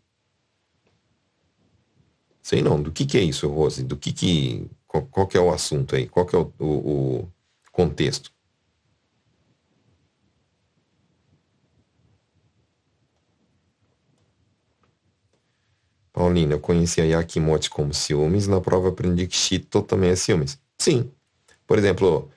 [2.43, 3.83] Sei não, do que, que é isso, Rose?
[3.85, 4.69] Do que que...
[4.87, 6.09] Qual, qual que é o assunto aí?
[6.09, 7.29] Qual que é o, o, o
[7.73, 8.33] contexto?
[16.13, 20.59] Paulina, eu conheci a Yakimote como ciúmes, na prova aprendi que Shito também é ciúmes.
[20.79, 21.11] Sim.
[21.67, 22.31] Por exemplo,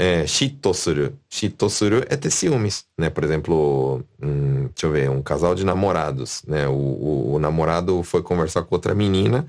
[0.00, 1.18] é, shitosuru.
[1.28, 3.10] Shitosuru é ter ciúmes, né?
[3.10, 6.68] Por exemplo, hum, deixa eu ver, um casal de namorados, né?
[6.68, 9.48] O, o, o, namorado foi conversar com outra menina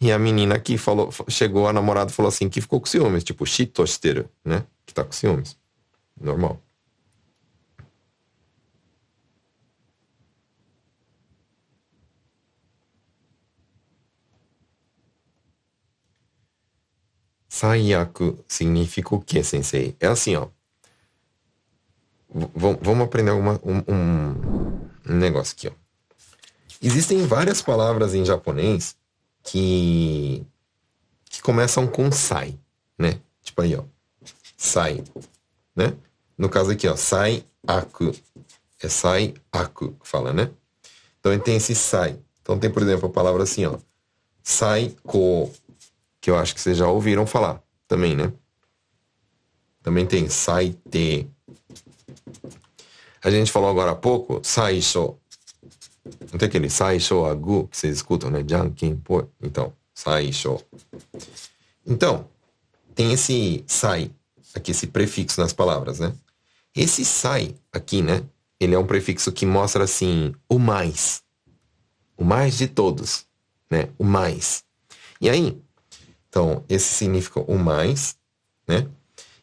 [0.00, 3.44] e a menina que falou, chegou, a namorada falou assim, que ficou com ciúmes, tipo
[3.44, 4.62] shitosteru, né?
[4.86, 5.56] Que tá com ciúmes.
[6.20, 6.60] Normal.
[17.60, 19.94] Saiyaku significa o que, sensei?
[20.00, 20.48] É assim, ó.
[22.32, 22.48] V
[22.80, 25.72] vamos aprender uma, um, um, negócio aqui, ó.
[26.80, 28.96] Existem várias palavras em japonês
[29.42, 30.42] que,
[31.26, 32.58] que começam com sai,
[32.98, 33.20] né?
[33.42, 33.84] Tipo aí, ó.
[34.56, 35.04] Sai,
[35.76, 35.94] né?
[36.38, 36.96] No caso aqui, ó.
[36.96, 38.10] Sai aku.
[38.82, 40.50] É sai aku que fala, né?
[41.18, 42.18] Então tem esse sai.
[42.40, 43.76] Então tem, por exemplo, a palavra assim, ó.
[44.42, 45.52] Sai ko
[46.20, 48.32] que eu acho que vocês já ouviram falar também, né?
[49.82, 51.28] Também tem Saite.
[53.22, 55.16] A gente falou agora há pouco, Saisho.
[56.30, 58.44] Não tem aquele Saisho Agu que vocês escutam, né?
[58.46, 59.28] Jankin Po.
[59.40, 60.60] Então, Saisho.
[61.86, 62.28] Então,
[62.94, 64.10] tem esse sai,
[64.54, 66.14] aqui esse prefixo nas palavras, né?
[66.74, 68.22] Esse sai aqui, né?
[68.58, 71.22] Ele é um prefixo que mostra assim, o mais.
[72.16, 73.26] O mais de todos,
[73.70, 73.88] né?
[73.98, 74.62] O mais.
[75.20, 75.58] E aí,
[76.30, 78.16] então, esse significa o mais,
[78.66, 78.88] né?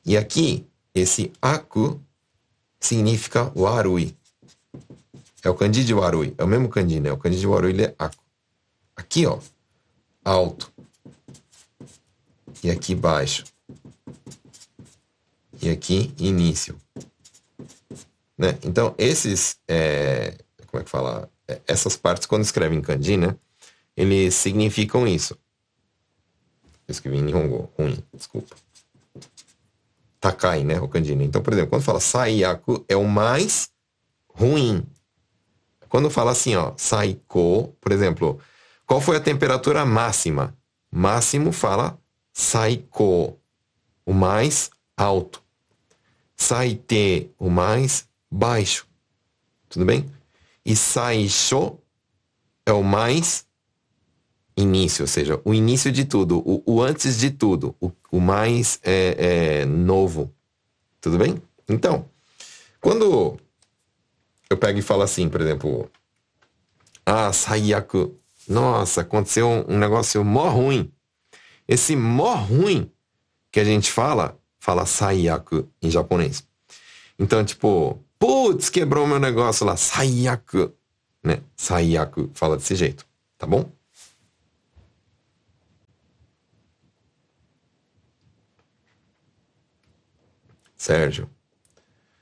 [0.06, 2.00] E aqui, esse aku
[2.80, 4.15] significa warui.
[5.43, 6.34] É o kanji de warui.
[6.38, 7.12] É o mesmo kanji, né?
[7.12, 8.23] O kanji de warui ele é aku.
[8.95, 9.38] Aqui, ó,
[10.23, 10.71] alto.
[12.63, 13.43] E aqui baixo.
[15.62, 16.80] E aqui início.
[18.38, 18.58] Né?
[18.63, 21.30] Então, esses, é, como é que fala?
[21.47, 23.36] É, essas partes, quando escrevem kanji, né?
[23.95, 25.38] Eles significam isso.
[26.88, 28.56] Eu escrevi em Nihongo, ruim, desculpa.
[30.19, 30.76] Takai, né.
[30.80, 31.23] Né?
[31.23, 33.69] Então, por exemplo, quando fala saiyaku, é o mais
[34.30, 34.86] ruim.
[35.89, 38.39] Quando fala assim, ó, saiko, por exemplo,
[38.86, 40.56] qual foi a temperatura máxima?
[40.91, 42.00] Máximo fala
[42.34, 43.38] saiko,
[44.06, 45.43] o mais alto.
[46.36, 48.88] Saite, o mais baixo.
[49.67, 50.10] Tudo bem?
[50.63, 51.80] E saisho
[52.65, 53.46] é o mais
[54.58, 58.80] início, ou seja, o início de tudo, o, o antes de tudo, o, o mais
[58.84, 60.34] é, é, novo.
[61.00, 61.39] Tudo bem?
[61.70, 62.10] Então,
[62.82, 63.38] quando
[64.50, 65.89] eu pego e falo assim, por exemplo,
[67.06, 68.15] ah, saiyaku,
[68.48, 70.91] nossa, aconteceu um, um negócio mó ruim.
[71.67, 72.89] Esse mó ruim
[73.52, 76.43] que a gente fala, fala saiyaku em japonês.
[77.20, 80.72] Então, tipo, putz, quebrou meu negócio lá, saiyaku,
[81.24, 81.41] né?
[81.56, 83.06] Saiyaku fala desse jeito,
[83.38, 83.70] tá bom?
[90.77, 91.27] Sérgio,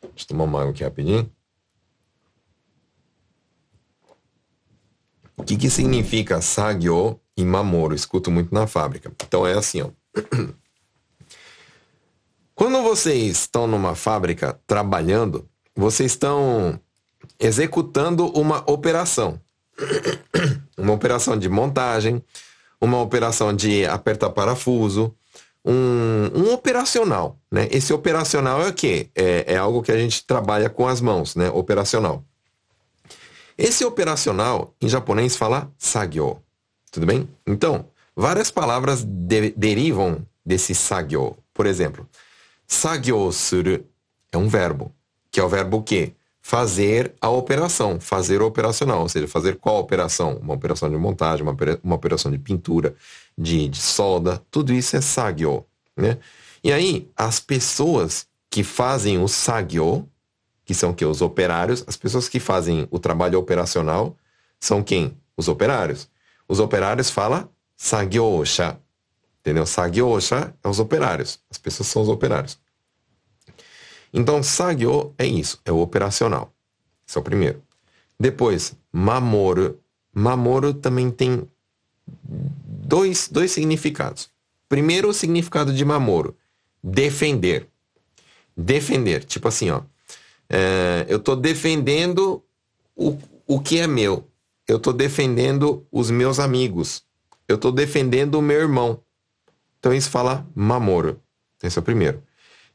[0.01, 1.29] deixa eu tomar uma água aqui rapidinho.
[5.37, 7.93] O que, que significa Sagyo e Mamoro?
[7.93, 9.11] Escuto muito na fábrica.
[9.27, 9.89] Então é assim, ó.
[12.55, 16.79] Quando vocês estão numa fábrica trabalhando, vocês estão
[17.37, 19.41] executando uma operação.
[20.77, 22.21] Uma operação de montagem,
[22.81, 25.15] uma operação de apertar parafuso,
[25.65, 27.39] um, um operacional.
[27.51, 27.67] Né?
[27.71, 29.09] Esse operacional é o quê?
[29.15, 31.49] É, é algo que a gente trabalha com as mãos, né?
[31.49, 32.23] Operacional.
[33.57, 36.41] Esse operacional, em japonês, fala sagyo.
[36.91, 37.27] Tudo bem?
[37.47, 41.37] Então, várias palavras de derivam desse sagyo.
[41.53, 42.07] Por exemplo,
[42.67, 43.83] sagyo suru
[44.31, 44.93] é um verbo,
[45.31, 46.13] que é o verbo o quê?
[46.47, 50.37] Fazer a operação, fazer o operacional, ou seja, fazer qual operação?
[50.37, 52.93] Uma operação de montagem, uma, uma operação de pintura,
[53.35, 55.65] de, de solda, tudo isso é sagyo,
[55.97, 56.19] né?
[56.63, 60.07] E aí, as pessoas que fazem o sagyo,
[60.63, 64.15] que são que os operários, as pessoas que fazem o trabalho operacional
[64.59, 65.17] são quem?
[65.35, 66.07] Os operários.
[66.47, 68.79] Os operários fala sagyosha.
[69.39, 69.65] Entendeu?
[69.65, 71.39] Sagyosha é os operários.
[71.49, 72.59] As pessoas são os operários.
[74.15, 76.53] Então, sagyo é isso, é o operacional.
[77.05, 77.61] Esse é o primeiro.
[78.17, 79.77] Depois, mamoro.
[80.13, 81.45] Mamoro também tem
[82.23, 84.29] dois, dois significados.
[84.69, 86.35] Primeiro, o significado de mamoro.
[86.81, 87.67] Defender.
[88.55, 89.25] Defender.
[89.25, 89.81] Tipo assim, ó.
[90.49, 92.41] É, eu estou defendendo
[92.95, 94.25] o, o que é meu.
[94.65, 97.03] Eu estou defendendo os meus amigos.
[97.49, 99.01] Eu estou defendendo o meu irmão.
[99.77, 101.21] Então isso fala mamoro.
[101.61, 102.23] Esse é o primeiro.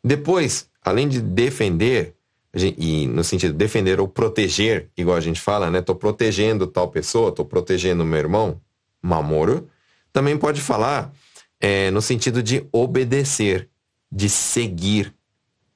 [0.04, 2.14] Depois, além de defender,
[2.54, 5.78] e no sentido de defender ou proteger, igual a gente fala, né?
[5.78, 8.60] Estou protegendo tal pessoa, estou protegendo meu irmão,
[9.00, 9.68] mamoro.
[10.12, 11.12] Também pode falar
[11.60, 13.68] é, no sentido de obedecer,
[14.10, 15.14] de seguir,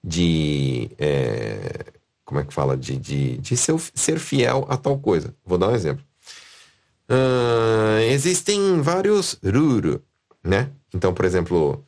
[0.02, 0.90] de.
[0.98, 1.92] É,
[2.24, 2.76] como é que fala?
[2.76, 5.34] De, de, de ser, ser fiel a tal coisa.
[5.44, 6.04] Vou dar um exemplo.
[7.08, 10.02] Uh, existem vários ruru,
[10.42, 10.70] né?
[10.92, 11.84] Então, por exemplo,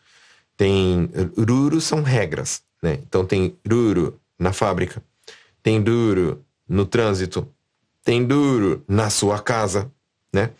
[0.56, 3.00] tem ruru são regras, né?
[3.02, 5.02] Então tem ruru na fábrica,
[5.60, 7.48] tem duro no trânsito,
[8.04, 9.90] tem duro na sua casa,
[10.32, 10.50] né?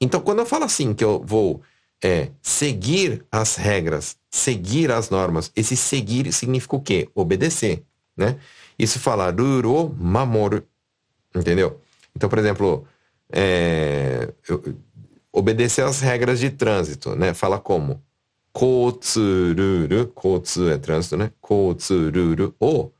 [0.00, 1.60] Então, quando eu falo assim que eu vou
[2.02, 7.08] é, seguir as regras, seguir as normas, esse seguir significa o quê?
[7.14, 7.82] Obedecer,
[8.16, 8.38] né?
[8.78, 10.66] Isso fala duro mamoro,
[11.34, 11.80] entendeu?
[12.16, 12.86] Então, por exemplo,
[13.30, 14.62] é, eu,
[15.30, 17.34] obedecer às regras de trânsito, né?
[17.34, 18.02] Fala como?
[18.54, 21.32] Kotsururu, kotsu é trânsito, né?
[21.40, 22.94] Kotsururu ou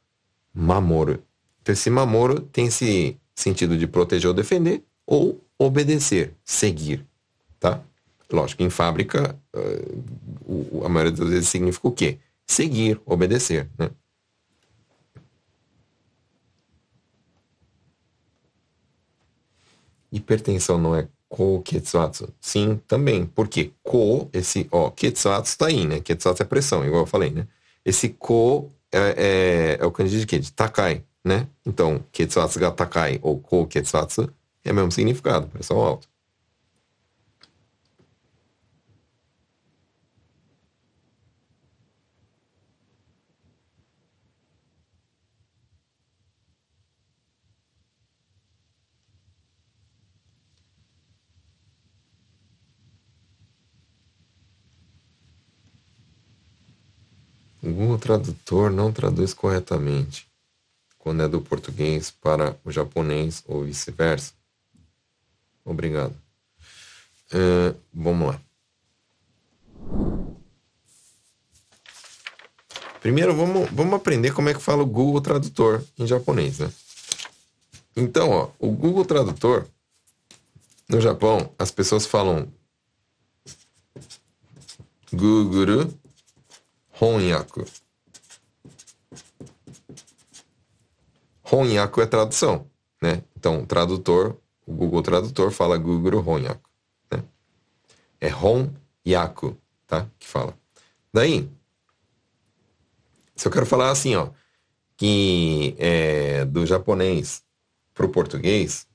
[0.52, 1.22] mamoro.
[1.62, 7.06] Então, esse mamoro tem esse sentido de proteger ou defender ou obedecer, seguir,
[7.60, 7.80] tá?
[8.32, 12.18] Lógico, em fábrica, uh, a maioria das vezes significa o quê?
[12.44, 13.90] Seguir, obedecer, né?
[20.10, 22.32] Hipertensão não é ko ketsuatsu.
[22.40, 23.26] Sim, também.
[23.26, 25.98] Porque ko, esse, ó, ketsuatsu tá aí, né?
[26.00, 27.48] Ketsuatsu é pressão, igual eu falei, né?
[27.84, 30.38] Esse ko é, é, é o kanji de quê?
[30.38, 31.48] De takai, né?
[31.66, 34.32] Então, ketsuatsu ga takai ou ko ketsuatsu
[34.64, 36.06] é o mesmo significado, pressão alta.
[57.74, 60.26] Google Tradutor não traduz corretamente
[60.98, 64.32] quando é do português para o japonês ou vice-versa.
[65.64, 66.14] Obrigado.
[67.32, 68.40] Uh, vamos lá.
[73.00, 76.72] Primeiro, vamos, vamos aprender como é que fala o Google Tradutor em japonês, né?
[77.94, 79.66] Então, ó, o Google Tradutor,
[80.88, 82.48] no Japão, as pessoas falam
[85.12, 85.90] Google
[87.00, 87.64] Honyaku.
[91.50, 92.66] Honyaku é tradução,
[93.02, 93.22] né?
[93.36, 94.36] Então, tradutor,
[94.66, 96.70] o Google Tradutor fala Google Honyaku,
[97.10, 97.22] né?
[98.20, 100.06] É Honyaku, tá?
[100.18, 100.56] Que fala.
[101.12, 101.48] Daí,
[103.36, 104.30] se eu quero falar assim, ó,
[104.96, 107.42] que é, do japonês
[107.92, 108.86] pro português,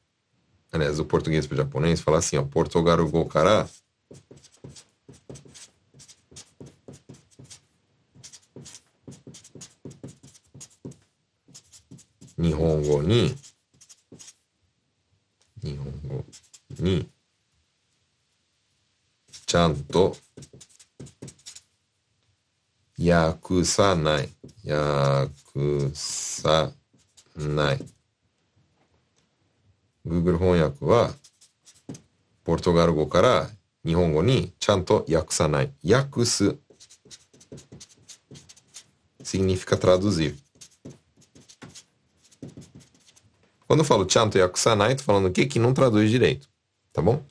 [0.71, 2.97] aliás, do português pro japonês, falar assim, ó, Portugal
[12.41, 13.35] 日本語に、
[15.61, 16.23] 日本語
[16.79, 17.09] に、
[19.45, 20.15] ちゃんと、
[22.97, 24.29] 訳さない。
[24.65, 26.71] 訳さ
[27.35, 27.85] ない。
[30.07, 31.11] Google 翻訳は、
[32.45, 33.49] ポルトガル語から
[33.85, 35.73] 日本語にちゃんと訳さない。
[35.83, 36.55] 訳す。
[39.21, 40.48] significa traduzi.。
[43.69, 46.49] Quando eu falo chanto yakusanai, tô falando o que que não traduz direito.
[46.91, 47.23] Tá bom?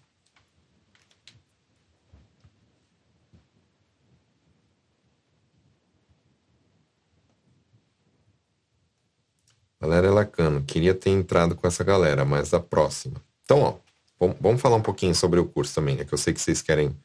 [9.80, 13.20] Galera Lacano, queria ter entrado com essa galera, mas a próxima.
[13.45, 16.05] Então, ó, vamos falar um pouquinho sobre o curso também, né?
[16.05, 16.97] Que eu sei que vocês querem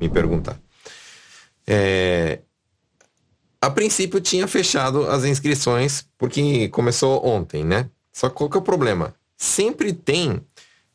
[0.00, 0.58] me perguntar.
[1.66, 2.40] É,
[3.60, 7.90] a princípio tinha fechado as inscrições porque começou ontem, né?
[8.12, 9.14] Só que qual que é o problema?
[9.36, 10.40] Sempre tem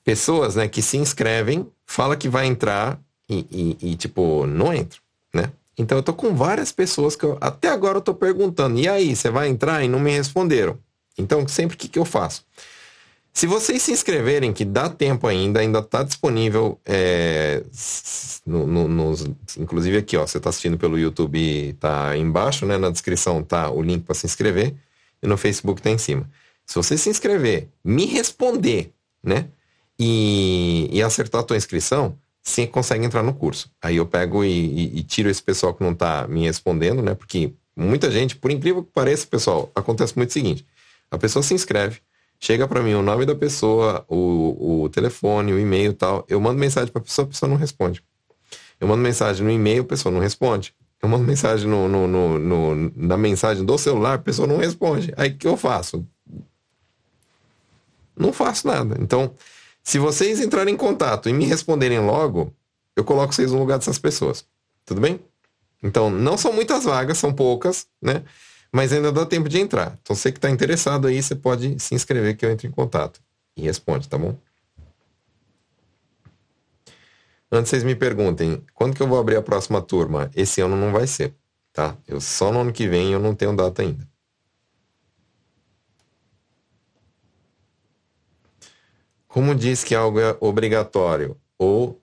[0.04, 3.00] pessoas, né, que se inscrevem, fala que vai entrar
[3.30, 5.00] e, e, e, tipo, não entra,
[5.34, 5.52] né?
[5.78, 9.16] Então eu tô com várias pessoas que eu, até agora eu tô perguntando, e aí,
[9.16, 9.84] você vai entrar?
[9.84, 10.78] E não me responderam.
[11.18, 12.46] Então, sempre que, que eu faço?
[13.34, 17.64] Se vocês se inscreverem, que dá tempo ainda, ainda está disponível, é,
[18.46, 19.26] no, no, nos,
[19.58, 23.82] inclusive aqui, ó, você está assistindo pelo YouTube, tá embaixo, né, na descrição tá o
[23.82, 24.76] link para se inscrever,
[25.22, 26.30] e no Facebook tá em cima.
[26.66, 28.92] Se você se inscrever, me responder,
[29.24, 29.48] né?
[30.00, 33.72] E, e acertar a tua inscrição, você consegue entrar no curso.
[33.82, 37.14] Aí eu pego e, e, e tiro esse pessoal que não está me respondendo, né?
[37.16, 40.66] Porque muita gente, por incrível que pareça, pessoal, acontece muito o seguinte.
[41.10, 42.00] A pessoa se inscreve,
[42.40, 46.26] chega para mim o nome da pessoa, o, o telefone, o e-mail tal.
[46.28, 48.04] Eu mando mensagem para a pessoa, a pessoa não responde.
[48.80, 50.74] Eu mando mensagem no e-mail, a pessoa não responde.
[51.02, 55.14] Eu mando mensagem no, no, no, no, na mensagem do celular, a pessoa não responde.
[55.16, 56.06] Aí o que eu faço?
[58.16, 58.98] Não faço nada.
[59.00, 59.34] Então,
[59.84, 62.54] se vocês entrarem em contato e me responderem logo,
[62.96, 64.46] eu coloco vocês no lugar dessas pessoas.
[64.86, 65.20] Tudo bem?
[65.82, 68.24] Então, não são muitas vagas, são poucas, né?
[68.72, 69.98] Mas ainda dá tempo de entrar.
[70.02, 73.20] Então, você que está interessado aí, você pode se inscrever que eu entro em contato.
[73.56, 74.36] E responde, tá bom?
[77.52, 80.32] Antes vocês me perguntem, quando que eu vou abrir a próxima turma?
[80.36, 81.36] Esse ano não vai ser,
[81.72, 81.96] tá?
[82.08, 84.08] Eu só no ano que vem eu não tenho data ainda.
[89.34, 92.00] Como diz que algo é obrigatório ou,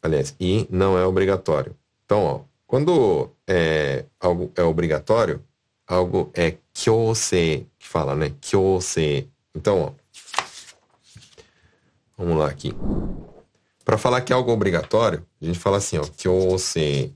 [0.00, 1.76] aliás, e não é obrigatório.
[2.04, 5.42] Então, ó, quando é, algo é obrigatório,
[5.84, 8.32] algo é kyosei, que fala, né?
[8.40, 9.28] Kyosei.
[9.52, 9.92] Então, ó,
[12.16, 12.72] vamos lá aqui.
[13.84, 17.12] Para falar que é algo obrigatório, a gente fala assim, ó, kyosei.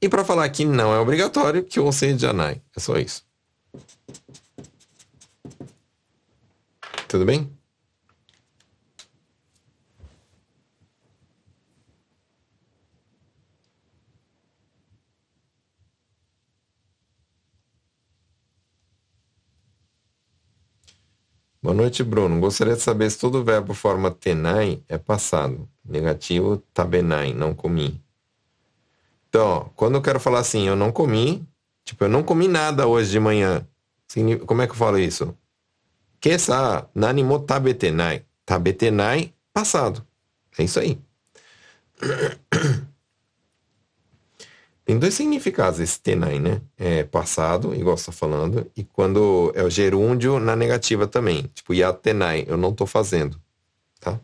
[0.00, 2.62] E para falar que não é obrigatório, kyosei janai.
[2.74, 3.25] É só isso.
[7.16, 7.50] Tudo bem?
[21.62, 22.38] Boa noite, Bruno.
[22.38, 25.66] Gostaria de saber se todo verbo forma tenai é passado.
[25.82, 27.98] Negativo, tabenai, não comi.
[29.30, 31.48] Então, quando eu quero falar assim, eu não comi,
[31.82, 33.66] tipo, eu não comi nada hoje de manhã.
[34.44, 35.34] Como é que eu falo isso?
[36.20, 38.24] Kesa nanimo tabetenai.
[38.44, 40.06] Tabetenai, passado.
[40.58, 40.98] É isso aí.
[44.86, 46.62] Tem dois significados esse tenai, né?
[46.78, 51.50] É passado, igual você tá falando, e quando é o gerúndio na negativa também.
[51.52, 53.36] Tipo, yatenai, eu não tô fazendo,
[53.98, 54.20] tá?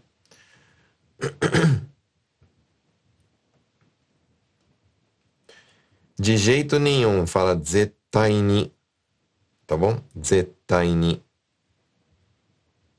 [6.17, 8.73] De jeito nenhum, fala zetaini,
[9.67, 10.01] tá bom?
[10.25, 11.21] Zetaini.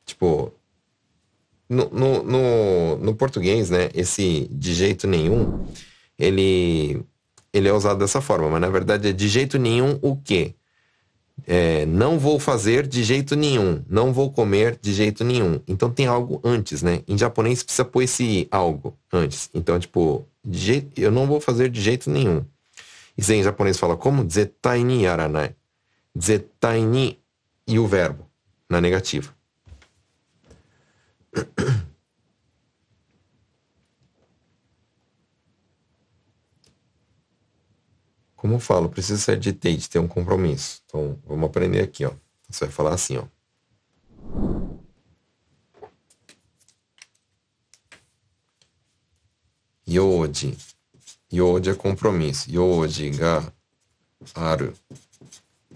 [0.06, 0.52] Tipo,
[1.70, 5.66] no, no, no, no português, né, esse de jeito nenhum,
[6.18, 7.04] ele
[7.54, 10.56] ele é usado dessa forma, mas na verdade é de jeito nenhum o quê?
[11.46, 15.60] É, não vou fazer de jeito nenhum, não vou comer de jeito nenhum.
[15.68, 17.04] Então tem algo antes, né?
[17.08, 19.50] Em japonês precisa pôr esse algo antes.
[19.54, 22.44] Então, tipo, jeito, eu não vou fazer de jeito nenhum.
[23.18, 24.28] Isso aí em japonês fala como?
[24.30, 25.56] Zetai ni yaranai.
[26.20, 27.20] Zetai ni
[27.68, 28.26] e o verbo
[28.70, 29.34] na negativa.
[38.36, 40.82] Como eu falo, precisa ser de date, ter um compromisso.
[40.86, 42.12] Então, vamos aprender aqui, ó.
[42.50, 43.26] Você vai falar assim, ó.
[49.88, 50.58] Yoji.
[51.32, 52.52] Yoji é compromisso.
[52.52, 53.54] Yoji ga
[54.36, 54.74] aru.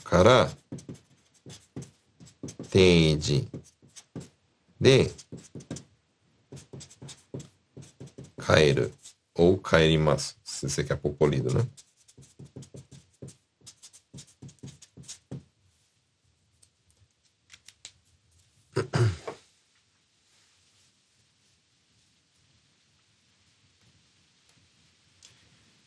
[0.04, 0.52] Kara.
[4.82, 5.08] Teiji.
[5.08, 5.14] De.
[8.38, 8.92] Kaeru.
[9.36, 10.36] Ou kaerimasu.
[10.44, 11.68] Se você quer pôr polido, né?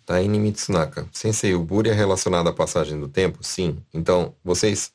[0.06, 1.08] Taini Mitsunaka.
[1.12, 3.44] Sensei, o Buri é relacionado à passagem do tempo?
[3.44, 3.80] Sim.
[3.94, 4.92] Então, vocês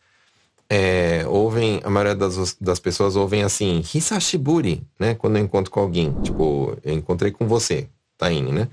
[0.69, 5.15] é, ouvem, a maioria das, das pessoas ouvem assim, Hisashiburi, né?
[5.15, 6.11] Quando eu encontro com alguém.
[6.21, 7.87] Tipo, eu encontrei com você,
[8.17, 8.67] Taini, né?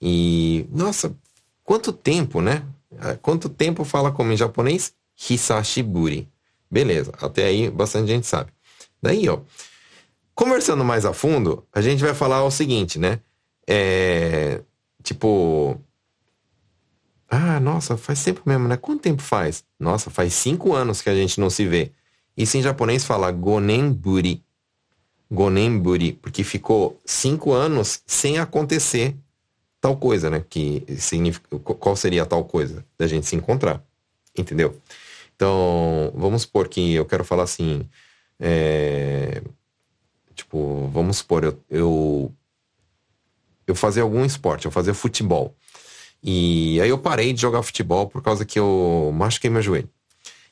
[0.00, 1.14] E, nossa,
[1.64, 2.64] quanto tempo, né?
[2.98, 4.92] Ah, quanto tempo fala como em japonês?
[5.16, 6.28] Hisashiburi.
[6.70, 8.52] Beleza, até aí bastante gente sabe.
[9.02, 9.38] Daí, ó,
[10.34, 13.20] conversando mais a fundo, a gente vai falar o seguinte, né?
[13.66, 14.60] É,
[15.02, 15.80] tipo,
[17.30, 18.76] ah, nossa, faz tempo mesmo, né?
[18.76, 19.62] Quanto tempo faz?
[19.78, 21.92] Nossa, faz cinco anos que a gente não se vê.
[22.36, 24.42] Isso em japonês fala gonenburi.
[25.30, 29.14] Gonenburi, porque ficou cinco anos sem acontecer
[29.80, 30.44] tal coisa, né?
[30.48, 33.82] Que significa, qual seria a tal coisa da gente se encontrar,
[34.36, 34.80] entendeu?
[35.36, 37.86] Então, vamos supor que eu quero falar assim,
[38.40, 39.42] é,
[40.34, 42.32] tipo, vamos supor, eu, eu,
[43.66, 45.54] eu fazia algum esporte, eu fazia futebol.
[46.22, 49.88] E aí eu parei de jogar futebol por causa que eu machuquei meu joelho.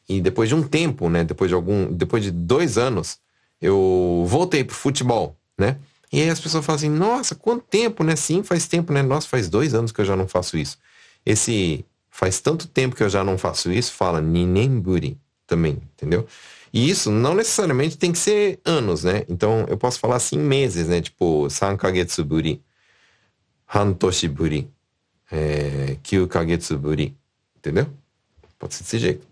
[0.09, 3.19] E depois de um tempo, né, depois de algum, depois de dois anos,
[3.61, 5.79] eu voltei pro futebol, né?
[6.13, 8.15] E aí as pessoas falam assim, nossa, quanto tempo, né?
[8.15, 9.03] Sim, faz tempo, né?
[9.03, 10.79] Nossa, faz dois anos que eu já não faço isso.
[11.25, 16.27] Esse faz tanto tempo que eu já não faço isso, fala Ninemburi também, entendeu?
[16.73, 19.25] E isso não necessariamente tem que ser anos, né?
[19.29, 21.01] Então eu posso falar assim meses, né?
[21.01, 22.63] Tipo, Sankagetsuburi,
[23.67, 24.71] Hantoshiburi,
[25.31, 27.17] é, Kyukagetsuburi,
[27.57, 27.87] entendeu?
[28.59, 29.27] Pode ser desse jeito.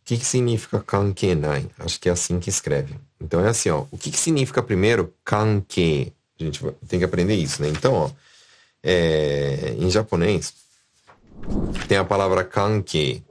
[0.00, 1.70] O que, que significa kankenai?
[1.78, 2.96] Acho que é assim que escreve.
[3.20, 3.86] Então é assim, ó.
[3.90, 6.12] O que, que significa primeiro kanke?
[6.38, 7.68] A gente tem que aprender isso, né?
[7.68, 8.10] Então, ó,
[8.82, 10.54] é, em japonês
[11.88, 13.22] tem a palavra kanke.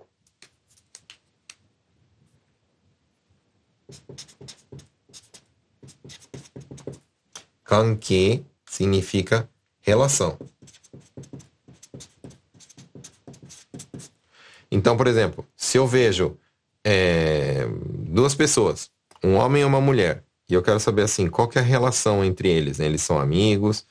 [7.64, 9.50] Kanke significa
[9.82, 10.38] relação.
[14.72, 16.38] Então, por exemplo, se eu vejo
[16.84, 17.68] é,
[18.10, 18.90] duas pessoas,
[19.24, 20.24] um homem e uma mulher.
[20.50, 22.78] E eu quero saber assim, qual que é a relação entre eles?
[22.78, 22.86] Né?
[22.86, 23.86] Eles são amigos,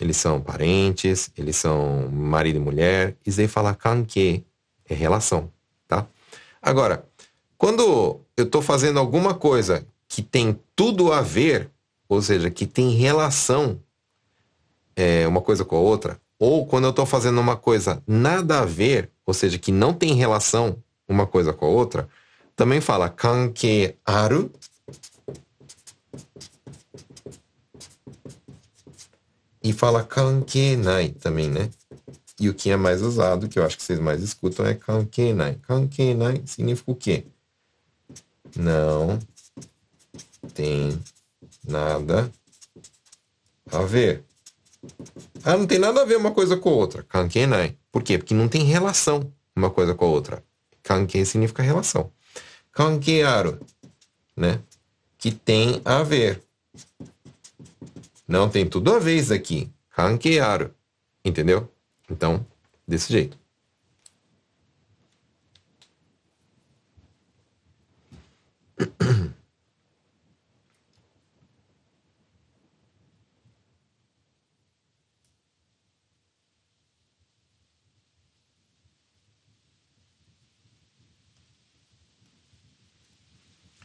[0.00, 3.16] eles são parentes, eles são marido e mulher.
[3.24, 4.44] Isso aí fala kanke,
[4.88, 5.50] é relação,
[5.86, 6.06] tá?
[6.60, 7.06] Agora,
[7.56, 11.70] quando eu estou fazendo alguma coisa que tem tudo a ver,
[12.08, 13.80] ou seja, que tem relação
[14.94, 18.64] é, uma coisa com a outra, ou quando eu estou fazendo uma coisa nada a
[18.64, 20.76] ver, ou seja, que não tem relação
[21.08, 22.08] uma coisa com a outra,
[22.56, 24.50] também fala kanke aru
[29.62, 31.70] e fala kankenai também, né?
[32.40, 35.58] E o que é mais usado, que eu acho que vocês mais escutam, é kankenai.
[35.62, 37.24] Kankenai significa o quê?
[38.56, 39.18] Não
[40.54, 41.00] tem
[41.66, 42.30] nada
[43.70, 44.24] a ver.
[45.44, 47.02] Ah, não tem nada a ver uma coisa com a outra.
[47.04, 47.76] Kankenai.
[47.90, 48.18] Por quê?
[48.18, 50.44] Porque não tem relação uma coisa com a outra.
[50.82, 52.10] Kanken significa relação.
[52.72, 53.60] Kankearu,
[54.36, 54.60] né?
[55.18, 56.42] Que tem a ver.
[58.26, 59.70] Não tem tudo a ver isso aqui.
[59.90, 60.74] Kankearu.
[61.24, 61.70] Entendeu?
[62.10, 62.44] Então,
[62.88, 63.38] desse jeito.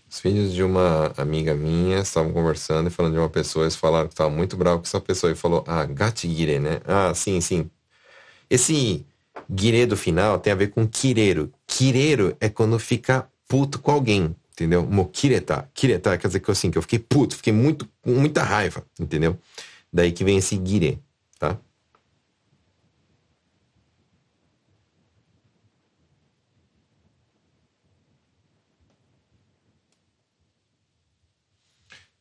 [0.09, 4.07] Os filhos de uma amiga minha estavam conversando e falando de uma pessoa, eles falaram
[4.07, 6.79] que estava muito bravo com essa pessoa e falou, ah, gatigire, né?
[6.85, 7.69] Ah, sim, sim.
[8.49, 9.05] Esse
[9.49, 11.53] guire do final tem a ver com quireiro.
[11.67, 14.83] Quireiro é quando fica puto com alguém, entendeu?
[14.87, 15.69] Mokireta.
[15.73, 19.37] Kireta quer dizer que assim, que eu fiquei puto, fiquei muito, com muita raiva, entendeu?
[19.93, 20.99] Daí que vem esse guire,
[21.39, 21.57] tá?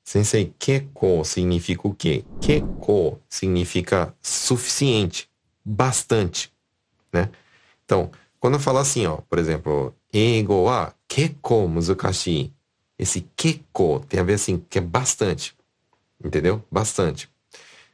[0.04, 2.24] Sensei, keko significa o quê?
[2.40, 5.28] Keko significa suficiente,
[5.64, 6.52] bastante,
[7.12, 7.30] né?
[7.84, 10.68] Então, quando eu falo assim, ó, por exemplo, ego
[11.16, 12.52] wa keko muzukashi.
[12.98, 15.54] Esse keko tem a ver assim, que é bastante,
[16.22, 16.62] entendeu?
[16.70, 17.28] Bastante.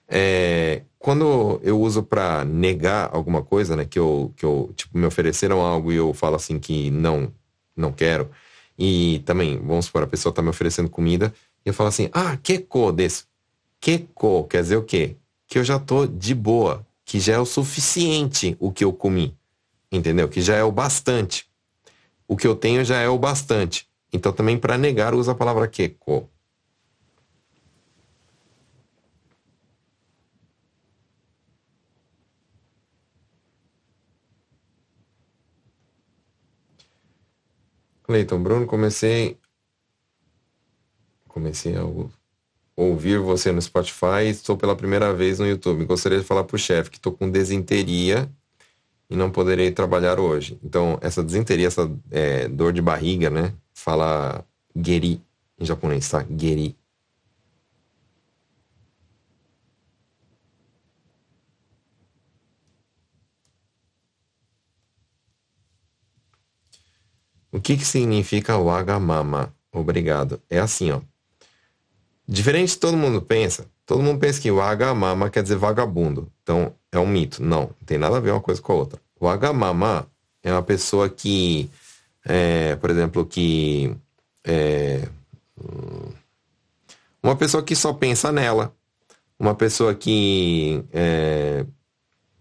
[0.09, 5.07] É, quando eu uso para negar alguma coisa, né, que eu, que eu, tipo, me
[5.07, 7.33] ofereceram algo e eu falo assim que não,
[7.77, 8.31] não quero,
[8.79, 11.33] e também, vamos supor, a pessoa tá me oferecendo comida,
[11.65, 13.25] e eu falo assim, ah, keko desse.
[13.81, 15.17] Keko quer dizer o quê?
[15.49, 19.37] Que eu já tô de boa, que já é o suficiente o que eu comi.
[19.91, 20.29] Entendeu?
[20.29, 21.52] Que já é o bastante.
[22.27, 23.89] O que eu tenho já é o bastante.
[24.13, 26.29] Então também para negar usa a palavra keko.
[38.05, 39.39] Cleiton, Bruno, comecei
[41.29, 41.83] comecei a
[42.77, 45.85] ouvir você no Spotify estou pela primeira vez no YouTube.
[45.87, 48.31] Gostaria de falar para o chefe que estou com desinteria
[49.13, 50.59] e não poderei trabalhar hoje.
[50.65, 53.55] Então, essa desinteria, essa é, dor de barriga, né?
[53.75, 54.43] Fala
[54.75, 55.21] geri
[55.59, 56.25] em japonês, tá?
[56.31, 56.75] Geri.
[67.51, 69.55] O que, que significa wagamama?
[69.71, 70.41] Obrigado.
[70.49, 71.03] É assim, ó.
[72.27, 76.33] Diferente de todo mundo pensa, todo mundo pensa que o agamama quer dizer vagabundo.
[76.43, 77.43] Então, é um mito.
[77.43, 79.02] Não, não tem nada a ver uma coisa com a outra.
[79.23, 80.11] O agamama
[80.43, 81.71] é uma pessoa que,
[82.25, 83.97] é, por exemplo, que.
[84.45, 85.09] É,
[87.23, 88.75] uma pessoa que só pensa nela.
[89.39, 91.65] Uma pessoa que, é,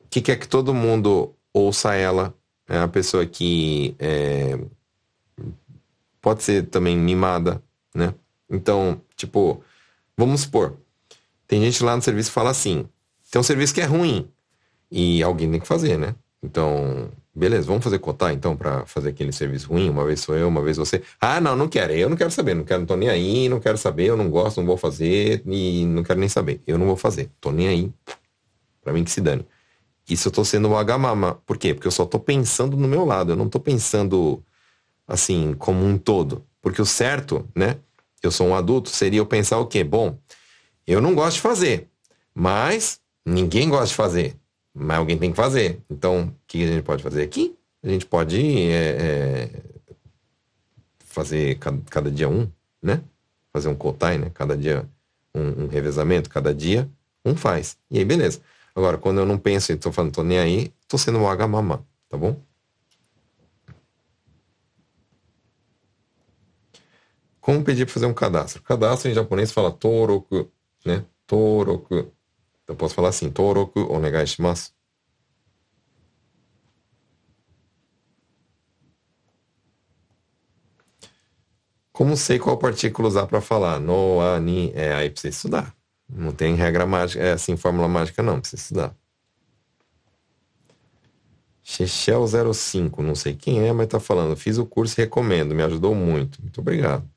[0.09, 2.34] que quer que todo mundo ouça ela.
[2.67, 4.57] É uma pessoa que é,
[6.19, 7.61] pode ser também mimada,
[7.93, 8.15] né?
[8.49, 9.63] Então, tipo,
[10.21, 10.77] Vamos supor,
[11.47, 12.88] tem gente lá no serviço que fala assim:
[13.32, 14.29] tem um serviço que é ruim
[14.91, 16.15] e alguém tem que fazer, né?
[16.43, 19.89] Então, beleza, vamos fazer cotar então para fazer aquele serviço ruim.
[19.89, 21.03] Uma vez sou eu, uma vez você.
[21.19, 21.93] Ah, não, não quero.
[21.93, 24.29] Eu não quero saber, não quero, não tô nem aí, não quero saber, eu não
[24.29, 26.61] gosto, não vou fazer e não quero nem saber.
[26.65, 27.91] Eu não vou fazer, tô nem aí.
[28.83, 29.45] Para mim que se dane.
[30.09, 31.35] Isso eu tô sendo o agamama.
[31.45, 31.73] Por quê?
[31.73, 34.43] Porque eu só tô pensando no meu lado, eu não tô pensando
[35.07, 36.43] assim como um todo.
[36.61, 37.77] Porque o certo, né?
[38.21, 39.83] eu sou um adulto, seria eu pensar o quê?
[39.83, 40.17] Bom,
[40.85, 41.89] eu não gosto de fazer,
[42.33, 44.35] mas ninguém gosta de fazer,
[44.74, 45.82] mas alguém tem que fazer.
[45.89, 47.57] Então, o que a gente pode fazer aqui?
[47.84, 49.49] A gente pode é, é,
[50.99, 52.49] fazer cada, cada, dia um,
[52.82, 53.03] né?
[53.51, 54.32] Fazer um kotai, né?
[54.34, 54.88] Cada dia
[55.36, 56.89] um, um, revezamento, cada dia
[57.26, 57.78] um faz.
[57.89, 58.41] E aí, beleza.
[58.76, 61.86] Agora, quando eu não penso e tô falando, tô nem aí, tô sendo o agamama,
[62.07, 62.39] tá bom?
[67.41, 68.61] Como pedir para fazer um cadastro?
[68.61, 70.49] Cadastro em japonês fala toroku,
[70.86, 71.03] né?
[71.26, 72.13] Toroku.
[72.72, 74.72] Eu posso falar assim, toroku onegai shimasu.
[81.91, 83.80] Como sei qual partícula usar para falar?
[83.80, 85.76] No, a, ni, é, aí precisa estudar.
[86.09, 88.95] Não tem regra mágica, é assim, fórmula mágica não, precisa estudar.
[91.61, 94.36] Chechel 05, não sei quem é, mas tá falando.
[94.38, 96.41] Fiz o curso e recomendo, me ajudou muito.
[96.41, 97.11] Muito obrigado.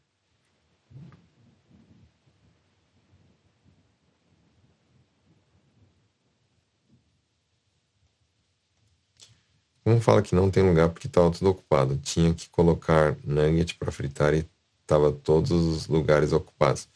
[9.84, 11.98] Como fala que não tem lugar porque estava tudo ocupado?
[11.98, 14.46] Tinha que colocar nugget para fritar e
[14.86, 16.88] tava todos os lugares ocupados.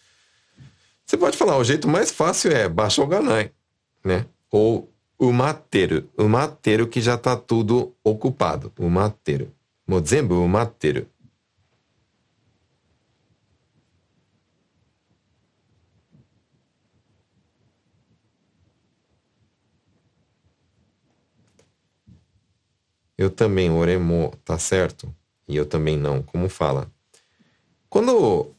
[1.04, 3.50] Você pode falar, o jeito mais fácil é baixar o ganai,
[4.02, 4.24] né?
[4.50, 9.52] Ou o mateiro, o mateiro que já está tudo ocupado, o mateiro.
[9.86, 11.06] Mozembu o mateiro.
[23.18, 25.12] Eu também, oremo, tá certo?
[25.48, 26.22] E eu também não.
[26.22, 26.88] Como fala?
[27.90, 28.54] Quando,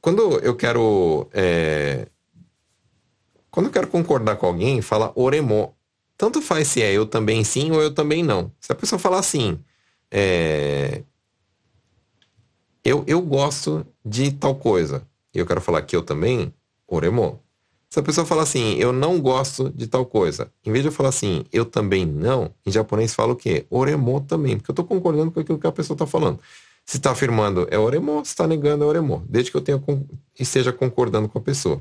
[0.00, 1.28] quando eu quero.
[1.34, 2.08] É,
[3.50, 5.76] quando eu quero concordar com alguém, fala oremo.
[6.16, 8.50] Tanto faz se é eu também sim ou eu também não.
[8.58, 9.58] Se a pessoa falar assim,
[10.10, 11.02] é,
[12.84, 16.52] eu, eu gosto de tal coisa, e eu quero falar que eu também,
[16.86, 17.42] oremo.
[17.92, 20.92] Se a pessoa fala assim, eu não gosto de tal coisa, em vez de eu
[20.92, 23.66] falar assim, eu também não, em japonês fala o quê?
[23.68, 26.38] Oremo também, porque eu estou concordando com aquilo que a pessoa está falando.
[26.86, 29.82] Se está afirmando é oremo, se está negando é oremo, desde que eu tenha,
[30.38, 31.80] esteja concordando com a pessoa.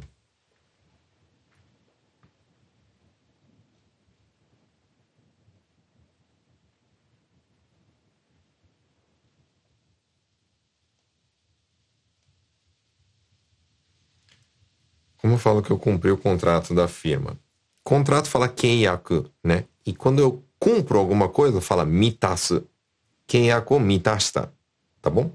[15.30, 17.38] Como eu falo que eu cumpri o contrato da firma?
[17.84, 19.66] Contrato fala keiyaku, né?
[19.86, 22.64] E quando eu cumpro alguma coisa, fala mitasu.
[23.28, 24.52] Keiyaku mitashita.
[25.00, 25.30] Tá bom?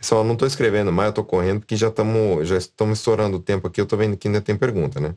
[0.00, 3.40] Só não estou escrevendo mais, eu estou correndo porque já estamos já estamos estourando o
[3.40, 3.82] tempo aqui.
[3.82, 5.14] Eu estou vendo que ainda tem pergunta, né?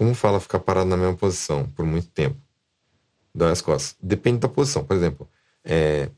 [0.00, 2.34] Como fala ficar parado na mesma posição por muito tempo?
[3.34, 3.94] Dói as costas.
[4.00, 4.82] Depende da posição.
[4.82, 5.28] Por exemplo,
[5.62, 6.08] é,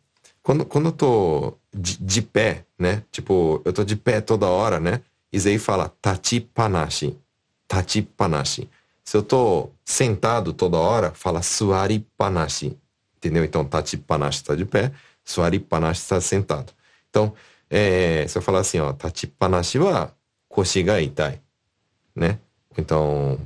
[0.40, 3.02] quando, quando eu tô de, de, pé, né?
[3.10, 5.02] Tipo, eu tô de pé toda hora, né?
[5.32, 7.18] Isei fala tati panashi.
[7.66, 8.70] Tati panashi.
[9.04, 12.78] Se eu tô sentado toda hora, fala suari panashi.
[13.16, 13.44] Entendeu?
[13.44, 14.92] Então, tati panashi está de pé,
[15.24, 16.72] suari panashi está sentado.
[17.10, 17.34] Então,
[17.68, 20.14] é, se eu falar assim, ó, tati panashi wa
[20.48, 21.40] koshi ga itai,
[22.14, 22.38] né?
[22.78, 23.38] Então,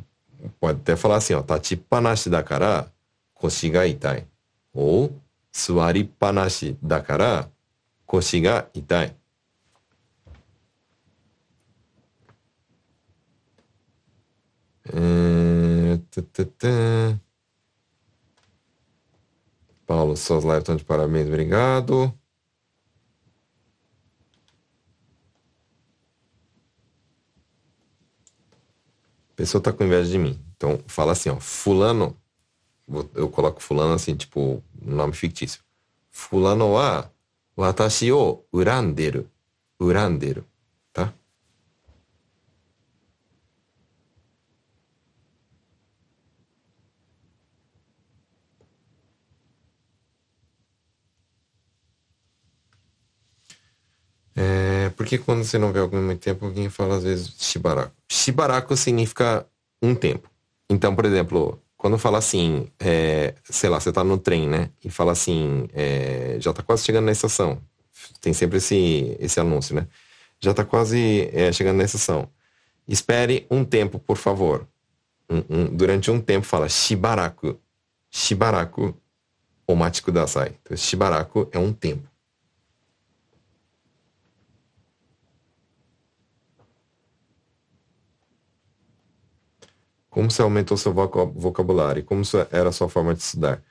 [0.60, 2.92] pode até falar assim, ó, tati panashi da kara
[3.34, 4.26] koshi ga itai.
[4.72, 5.10] Ou
[5.52, 7.50] suari panashi da kara
[8.06, 9.14] koshi ga itai.
[14.92, 15.98] É...
[19.86, 22.12] Paulo, suas lives estão de parabéns, obrigado.
[29.36, 30.40] Pessoa tá com inveja de mim.
[30.56, 32.16] Então, fala assim, ó, fulano,
[33.14, 35.62] eu coloco fulano assim, tipo, nome fictício.
[36.10, 37.10] Fulano wa
[37.56, 39.28] watashi o uranderu.
[39.80, 40.44] Uranderu,
[40.92, 41.12] tá?
[54.34, 54.75] É,
[55.06, 57.92] porque quando você não vê alguém muito tempo, alguém fala às vezes shibaraku.
[58.08, 59.46] Shibaraku significa
[59.80, 60.28] um tempo.
[60.68, 64.68] Então, por exemplo, quando fala assim, é, sei lá, você tá no trem, né?
[64.84, 67.62] E fala assim, é, já tá quase chegando na estação.
[68.20, 69.86] Tem sempre esse, esse anúncio, né?
[70.40, 72.28] Já tá quase é, chegando na estação.
[72.88, 74.66] Espere um tempo, por favor.
[75.30, 77.56] Um, um, durante um tempo fala shibaraku.
[78.10, 78.92] Shibaraku
[79.68, 80.56] omachi kudasai.
[80.62, 82.08] Então, shibaraku é um tempo.
[90.16, 92.02] Como você aumentou seu vocabulário?
[92.02, 93.62] Como era a sua forma de estudar?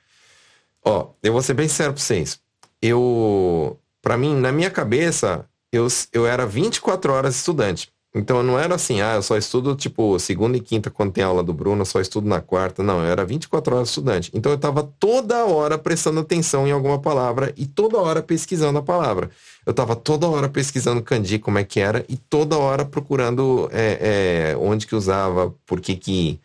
[0.80, 2.40] Ó, eu vou ser bem sincero pra vocês.
[2.80, 7.92] Eu, para mim, na minha cabeça, eu, eu era 24 horas estudante.
[8.16, 11.42] Então não era assim, ah, eu só estudo tipo segunda e quinta quando tem aula
[11.42, 12.82] do Bruno, eu só estudo na quarta.
[12.82, 14.30] Não, eu era 24 horas estudante.
[14.32, 18.82] Então eu estava toda hora prestando atenção em alguma palavra e toda hora pesquisando a
[18.82, 19.30] palavra.
[19.66, 24.52] Eu estava toda hora pesquisando kanji, como é que era, e toda hora procurando é,
[24.54, 26.40] é, onde que usava, por que que,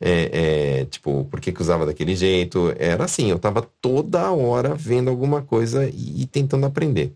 [0.00, 2.72] é, é tipo, por que que usava daquele jeito.
[2.78, 7.12] Era assim, eu estava toda hora vendo alguma coisa e, e tentando aprender.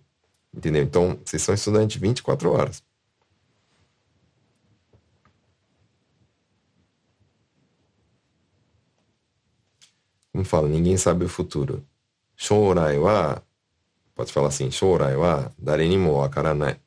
[0.53, 0.82] Entendeu?
[0.82, 2.82] Então, vocês são estudantes 24 horas.
[10.33, 11.85] Como fala, ninguém sabe o futuro.
[12.37, 13.43] Shourai wa,
[14.14, 16.80] pode falar assim, shourai wa dare ni mo wakaranai.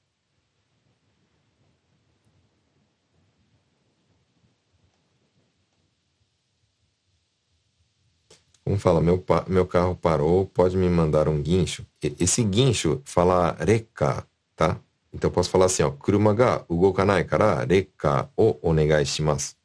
[8.64, 11.86] Como fala, meu, meu carro parou, pode me mandar um guincho?
[12.02, 14.26] Esse guincho fala reka,
[14.56, 14.80] tá?
[15.14, 19.56] Então eu posso falar assim, ó, kuruma ga ugokanai kara reka o onegai shimasu.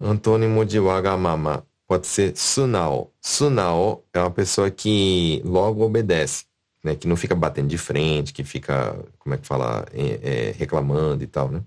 [0.00, 3.12] Antônimo de wagamama pode ser sunao.
[3.20, 6.46] Sunao é uma pessoa que logo obedece,
[6.82, 6.94] né?
[6.96, 11.22] Que não fica batendo de frente, que fica, como é que fala, é, é, reclamando
[11.24, 11.62] e tal, né?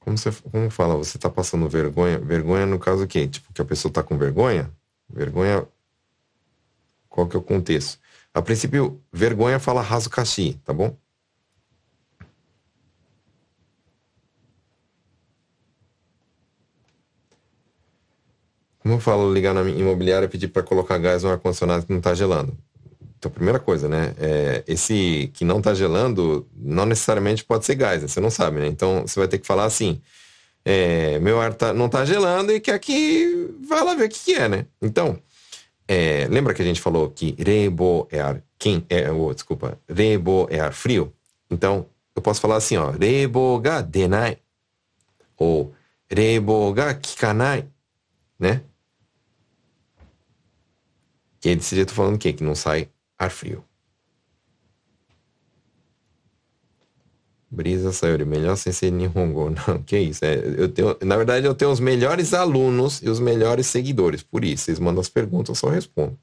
[0.00, 2.18] Como você como fala, você tá passando vergonha?
[2.18, 3.28] Vergonha no caso o quê?
[3.28, 4.70] Tipo, que a pessoa tá com vergonha?
[5.08, 5.66] Vergonha.
[7.08, 7.98] Qual que é o contexto?
[8.34, 10.10] A princípio, vergonha fala raso
[10.64, 10.96] tá bom?
[18.82, 21.98] Como eu falo, ligar na imobiliária e pedir para colocar gás no ar-condicionado que não
[21.98, 22.56] está gelando?
[23.16, 24.12] Então, primeira coisa, né?
[24.18, 28.08] É, esse que não está gelando, não necessariamente pode ser gás, né?
[28.08, 28.66] Você não sabe, né?
[28.66, 30.02] Então, você vai ter que falar assim:
[30.64, 33.48] é, meu ar tá, não está gelando e quer que.
[33.68, 34.66] Vai lá ver o que, que é, né?
[34.82, 35.16] Então,
[35.86, 40.48] é, lembra que a gente falou que rebo é ar quente, é, oh, desculpa, rebo
[40.50, 41.12] é ar frio?
[41.48, 44.38] Então, eu posso falar assim, ó, rebo ga denai,
[45.36, 45.72] ou
[46.10, 47.66] rebo ga kikanai,
[48.36, 48.62] né?
[51.44, 52.32] E aí desse jeito falando o quê?
[52.32, 52.88] Que não sai
[53.18, 53.64] ar frio.
[57.50, 59.50] Brisa Sayori, melhor sem ser Nihongo.
[59.68, 60.24] Não, que isso.
[60.24, 64.22] É, eu tenho, na verdade, eu tenho os melhores alunos e os melhores seguidores.
[64.22, 66.18] Por isso, vocês mandam as perguntas, eu só respondo.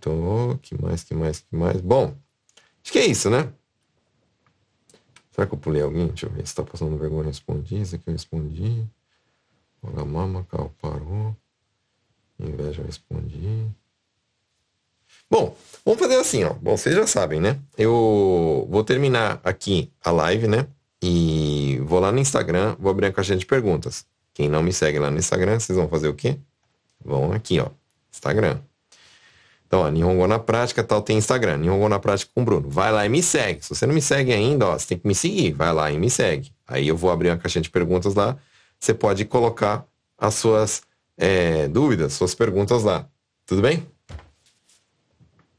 [0.00, 1.80] Tô, que mais, que mais, que mais?
[1.82, 2.16] Bom,
[2.82, 3.52] acho que é isso, né?
[5.30, 6.08] Será que eu pulei alguém?
[6.08, 7.26] Deixa eu ver se tá passando vergonha.
[7.26, 8.88] Respondi, isso aqui eu respondi.
[9.82, 11.36] Wagamama, Cal parou.
[12.38, 13.66] Inveja, respondi.
[15.30, 16.54] Bom, vamos fazer assim, ó.
[16.54, 17.58] Bom, vocês já sabem, né?
[17.76, 20.66] Eu vou terminar aqui a live, né?
[21.02, 24.04] E vou lá no Instagram, vou abrir a caixinha de perguntas.
[24.34, 26.36] Quem não me segue lá no Instagram, vocês vão fazer o quê?
[27.02, 27.68] Vão aqui, ó.
[28.12, 28.58] Instagram.
[29.66, 31.58] Então, ó, Nihongo na prática, tal, tem Instagram.
[31.58, 32.68] Nihongo na prática com o Bruno.
[32.68, 33.62] Vai lá e me segue.
[33.62, 35.52] Se você não me segue ainda, ó, você tem que me seguir.
[35.52, 36.52] Vai lá e me segue.
[36.66, 38.36] Aí eu vou abrir uma caixinha de perguntas lá
[38.80, 40.82] você pode colocar as suas
[41.16, 43.08] é, dúvidas, suas perguntas lá.
[43.44, 43.86] Tudo bem?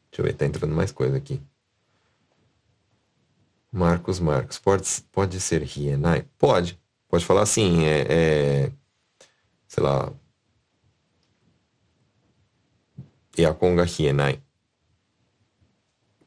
[0.09, 1.39] Deixa eu ver, tá entrando mais coisa aqui.
[3.71, 6.25] Marcos Marcos, pode, pode ser Rienai?
[6.37, 6.81] Pode.
[7.07, 8.71] Pode falar assim, é, é
[9.67, 10.11] sei lá,
[13.37, 14.41] Iakonga Rienai.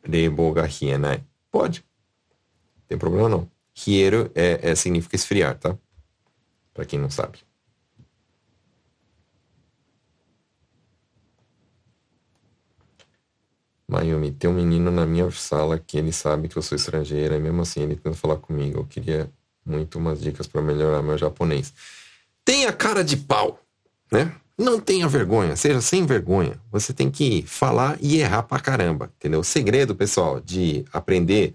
[0.03, 1.25] Reboga Rienai.
[1.51, 1.85] Pode.
[2.77, 3.51] Não tem problema não.
[3.77, 5.77] Hieru é, é, significa esfriar, tá?
[6.75, 7.39] Para quem não sabe.
[13.87, 17.41] Mayumi, tem um menino na minha sala que ele sabe que eu sou estrangeira e
[17.41, 18.81] mesmo assim ele tenta falar comigo.
[18.81, 19.31] Eu queria
[19.65, 21.73] muito umas dicas para melhorar meu japonês.
[22.45, 23.61] Tenha cara de pau,
[24.11, 24.35] né?
[24.57, 26.61] Não tenha vergonha, seja sem vergonha.
[26.71, 29.41] Você tem que falar e errar pra caramba, entendeu?
[29.41, 31.55] O segredo, pessoal, de aprender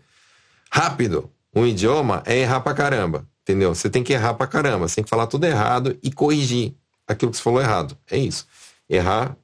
[0.69, 3.27] rápido um idioma é errar pra caramba.
[3.49, 3.73] Entendeu?
[3.73, 4.87] Você tem que errar pra caramba.
[4.87, 6.75] Você tem que falar tudo errado e corrigir
[7.07, 7.97] aquilo que você falou errado.
[8.05, 8.47] É isso.
[8.87, 9.35] Errar,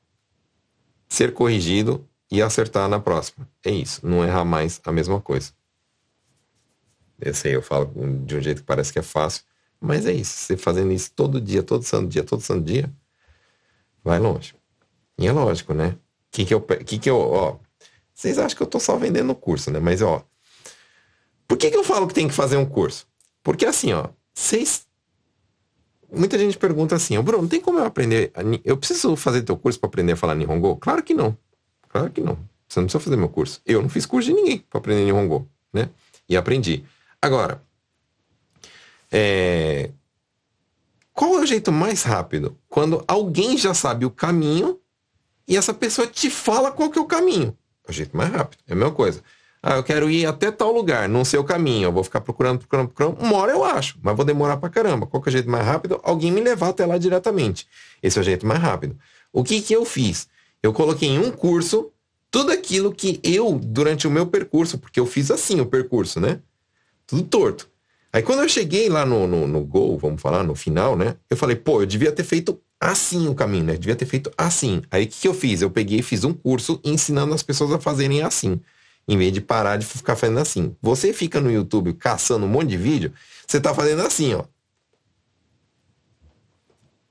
[1.09, 3.49] ser corrigido e acertar na próxima.
[3.65, 4.05] É isso.
[4.05, 5.53] Não errar mais a mesma coisa.
[7.19, 7.91] Esse aí eu falo
[8.27, 9.41] de um jeito que parece que é fácil.
[9.81, 10.37] Mas é isso.
[10.37, 12.93] Você fazendo isso todo dia, todo santo dia, todo santo dia,
[14.03, 14.53] vai longe.
[15.17, 15.97] E é lógico, né?
[16.29, 17.57] Que que eu, que que eu, ó,
[18.13, 19.79] vocês acham que eu tô só vendendo o curso, né?
[19.79, 20.23] Mas, ó,
[21.47, 23.07] por que que eu falo que tem que fazer um curso?
[23.45, 24.87] Porque assim, ó, vocês.
[26.11, 28.31] Muita gente pergunta assim, Bruno, tem como eu aprender.
[28.63, 30.77] Eu preciso fazer teu curso para aprender a falar Nihongo?
[30.77, 31.37] Claro que não.
[31.87, 32.39] Claro que não.
[32.67, 33.61] Você não precisa fazer meu curso.
[33.63, 35.91] Eu não fiz curso de ninguém para aprender Nihongo, né?
[36.27, 36.83] E aprendi.
[37.21, 37.61] Agora,
[39.11, 39.91] é...
[41.13, 42.57] qual é o jeito mais rápido?
[42.67, 44.79] Quando alguém já sabe o caminho
[45.47, 47.55] e essa pessoa te fala qual que é o caminho.
[47.87, 48.63] É o jeito mais rápido.
[48.67, 49.21] É a mesma coisa.
[49.67, 51.87] Ah, eu quero ir até tal lugar, não sei o caminho.
[51.87, 53.19] Eu vou ficar procurando, procurando, procurando.
[53.19, 55.07] Uma hora eu acho, mas vou demorar pra caramba.
[55.07, 55.99] Qual que é o jeito mais rápido?
[56.03, 57.67] Alguém me levar até lá diretamente.
[58.03, 58.95] Esse é o jeito mais rápido.
[59.33, 60.27] O que que eu fiz?
[60.61, 61.91] Eu coloquei em um curso
[62.29, 66.41] tudo aquilo que eu, durante o meu percurso, porque eu fiz assim o percurso, né?
[67.07, 67.67] Tudo torto.
[68.13, 71.15] Aí quando eu cheguei lá no, no, no gol, vamos falar, no final, né?
[71.27, 73.73] Eu falei, pô, eu devia ter feito assim o caminho, né?
[73.73, 74.83] Eu devia ter feito assim.
[74.91, 75.63] Aí o que, que eu fiz?
[75.63, 78.61] Eu peguei e fiz um curso ensinando as pessoas a fazerem assim
[79.07, 80.75] em vez de parar de ficar fazendo assim.
[80.81, 83.13] Você fica no YouTube caçando um monte de vídeo,
[83.45, 84.43] você tá fazendo assim, ó.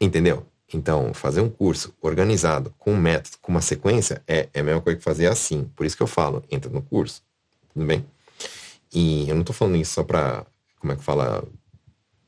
[0.00, 0.46] Entendeu?
[0.72, 4.80] Então, fazer um curso organizado, com um método, com uma sequência, é, é a mesma
[4.80, 5.70] coisa que fazer assim.
[5.76, 7.22] Por isso que eu falo, entra no curso.
[7.72, 8.04] Tudo bem?
[8.92, 10.44] E eu não tô falando isso só para,
[10.80, 11.44] como é que fala,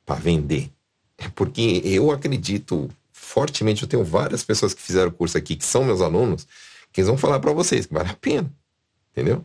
[0.04, 0.70] para vender.
[1.18, 5.82] É porque eu acredito fortemente, eu tenho várias pessoas que fizeram curso aqui, que são
[5.82, 6.46] meus alunos,
[6.92, 8.52] que eles vão falar para vocês que vale a pena.
[9.10, 9.44] Entendeu?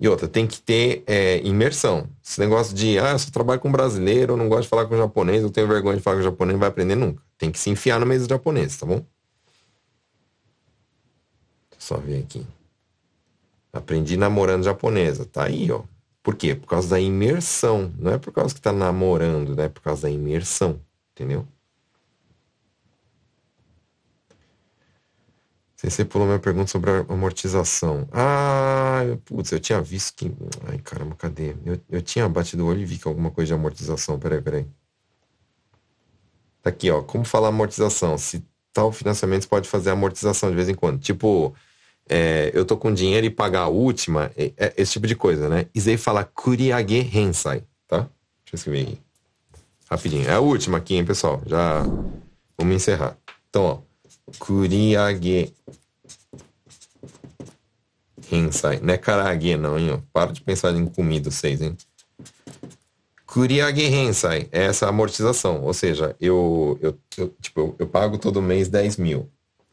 [0.00, 2.08] E outra, tem que ter é, imersão.
[2.24, 4.96] Esse negócio de, ah, eu só trabalho com brasileiro, eu não gosto de falar com
[4.96, 7.22] japonês, eu tenho vergonha de falar com japonês, não vai aprender nunca.
[7.36, 9.04] Tem que se enfiar no meio dos japoneses, tá bom?
[11.78, 12.46] Só ver aqui.
[13.72, 15.24] Aprendi namorando japonesa.
[15.24, 15.82] Tá aí, ó.
[16.22, 16.54] Por quê?
[16.54, 17.92] Por causa da imersão.
[17.98, 19.64] Não é por causa que tá namorando, né?
[19.64, 20.80] É por causa da imersão.
[21.12, 21.46] Entendeu?
[25.82, 28.06] Você pulou minha pergunta sobre a amortização.
[28.12, 30.30] Ah, putz, eu tinha visto que.
[30.68, 31.56] Ai, caramba, cadê?
[31.64, 34.18] Eu, eu tinha batido o olho e vi que alguma coisa de amortização.
[34.18, 34.66] Peraí, peraí.
[36.60, 37.00] Tá aqui, ó.
[37.00, 38.18] Como falar amortização?
[38.18, 41.00] Se tal financiamento pode fazer amortização de vez em quando.
[41.00, 41.54] Tipo,
[42.06, 45.48] é, eu tô com dinheiro e pagar a última, é, é esse tipo de coisa,
[45.48, 45.66] né?
[45.74, 48.00] Isei fala kuriage hensai, tá?
[48.44, 48.98] Deixa eu escrever aqui.
[49.90, 50.28] Rapidinho.
[50.28, 51.40] É a última aqui, hein, pessoal?
[51.46, 51.84] Já
[52.58, 53.16] vamos encerrar.
[53.48, 53.89] Então, ó.
[54.38, 55.52] Kuriage
[58.30, 58.80] Hensai.
[58.82, 60.02] Não é karaage não, hein?
[60.12, 61.76] Para de pensar em comida vocês, hein?
[63.26, 65.62] Kuriage Hensai é essa amortização.
[65.62, 69.28] Ou seja, eu, eu, eu, tipo, eu, eu pago todo mês 10 mil,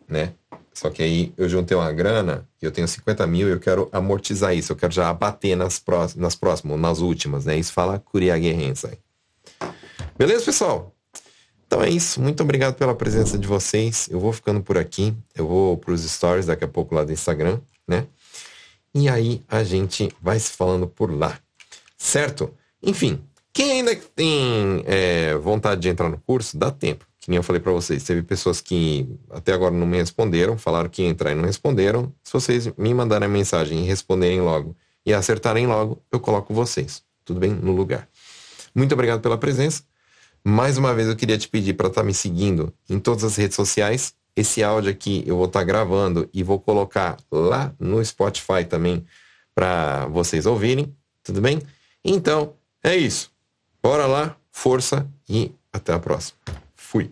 [0.08, 0.34] né?
[0.74, 3.90] Só que aí eu juntei uma grana e eu tenho 50 mil e eu quero
[3.92, 4.72] amortizar isso.
[4.72, 7.58] Eu quero já abater nas, próximas, nas próximas, nas últimas, né?
[7.58, 9.00] Isso fala Kuriage Hensai.
[10.18, 10.97] Beleza, pessoal?
[11.68, 12.22] Então é isso.
[12.22, 14.08] Muito obrigado pela presença de vocês.
[14.10, 15.14] Eu vou ficando por aqui.
[15.36, 18.08] Eu vou para os stories daqui a pouco lá do Instagram, né?
[18.96, 21.38] E aí a gente vai se falando por lá.
[21.98, 22.54] Certo?
[22.82, 27.06] Enfim, quem ainda tem é, vontade de entrar no curso, dá tempo.
[27.20, 28.02] Que nem eu falei para vocês.
[28.04, 32.14] Teve pessoas que até agora não me responderam, falaram que ia entrar e não responderam.
[32.24, 34.74] Se vocês me mandarem a mensagem e responderem logo
[35.06, 37.04] e acertarem logo, eu coloco vocês.
[37.26, 37.52] Tudo bem?
[37.52, 38.08] No lugar.
[38.74, 39.84] Muito obrigado pela presença.
[40.44, 43.36] Mais uma vez eu queria te pedir para estar tá me seguindo em todas as
[43.36, 44.14] redes sociais.
[44.36, 49.06] Esse áudio aqui eu vou estar tá gravando e vou colocar lá no Spotify também
[49.54, 51.60] para vocês ouvirem, tudo bem?
[52.06, 53.32] Então, é isso.
[53.82, 56.38] Bora lá, força e até a próxima.
[56.76, 57.12] Fui.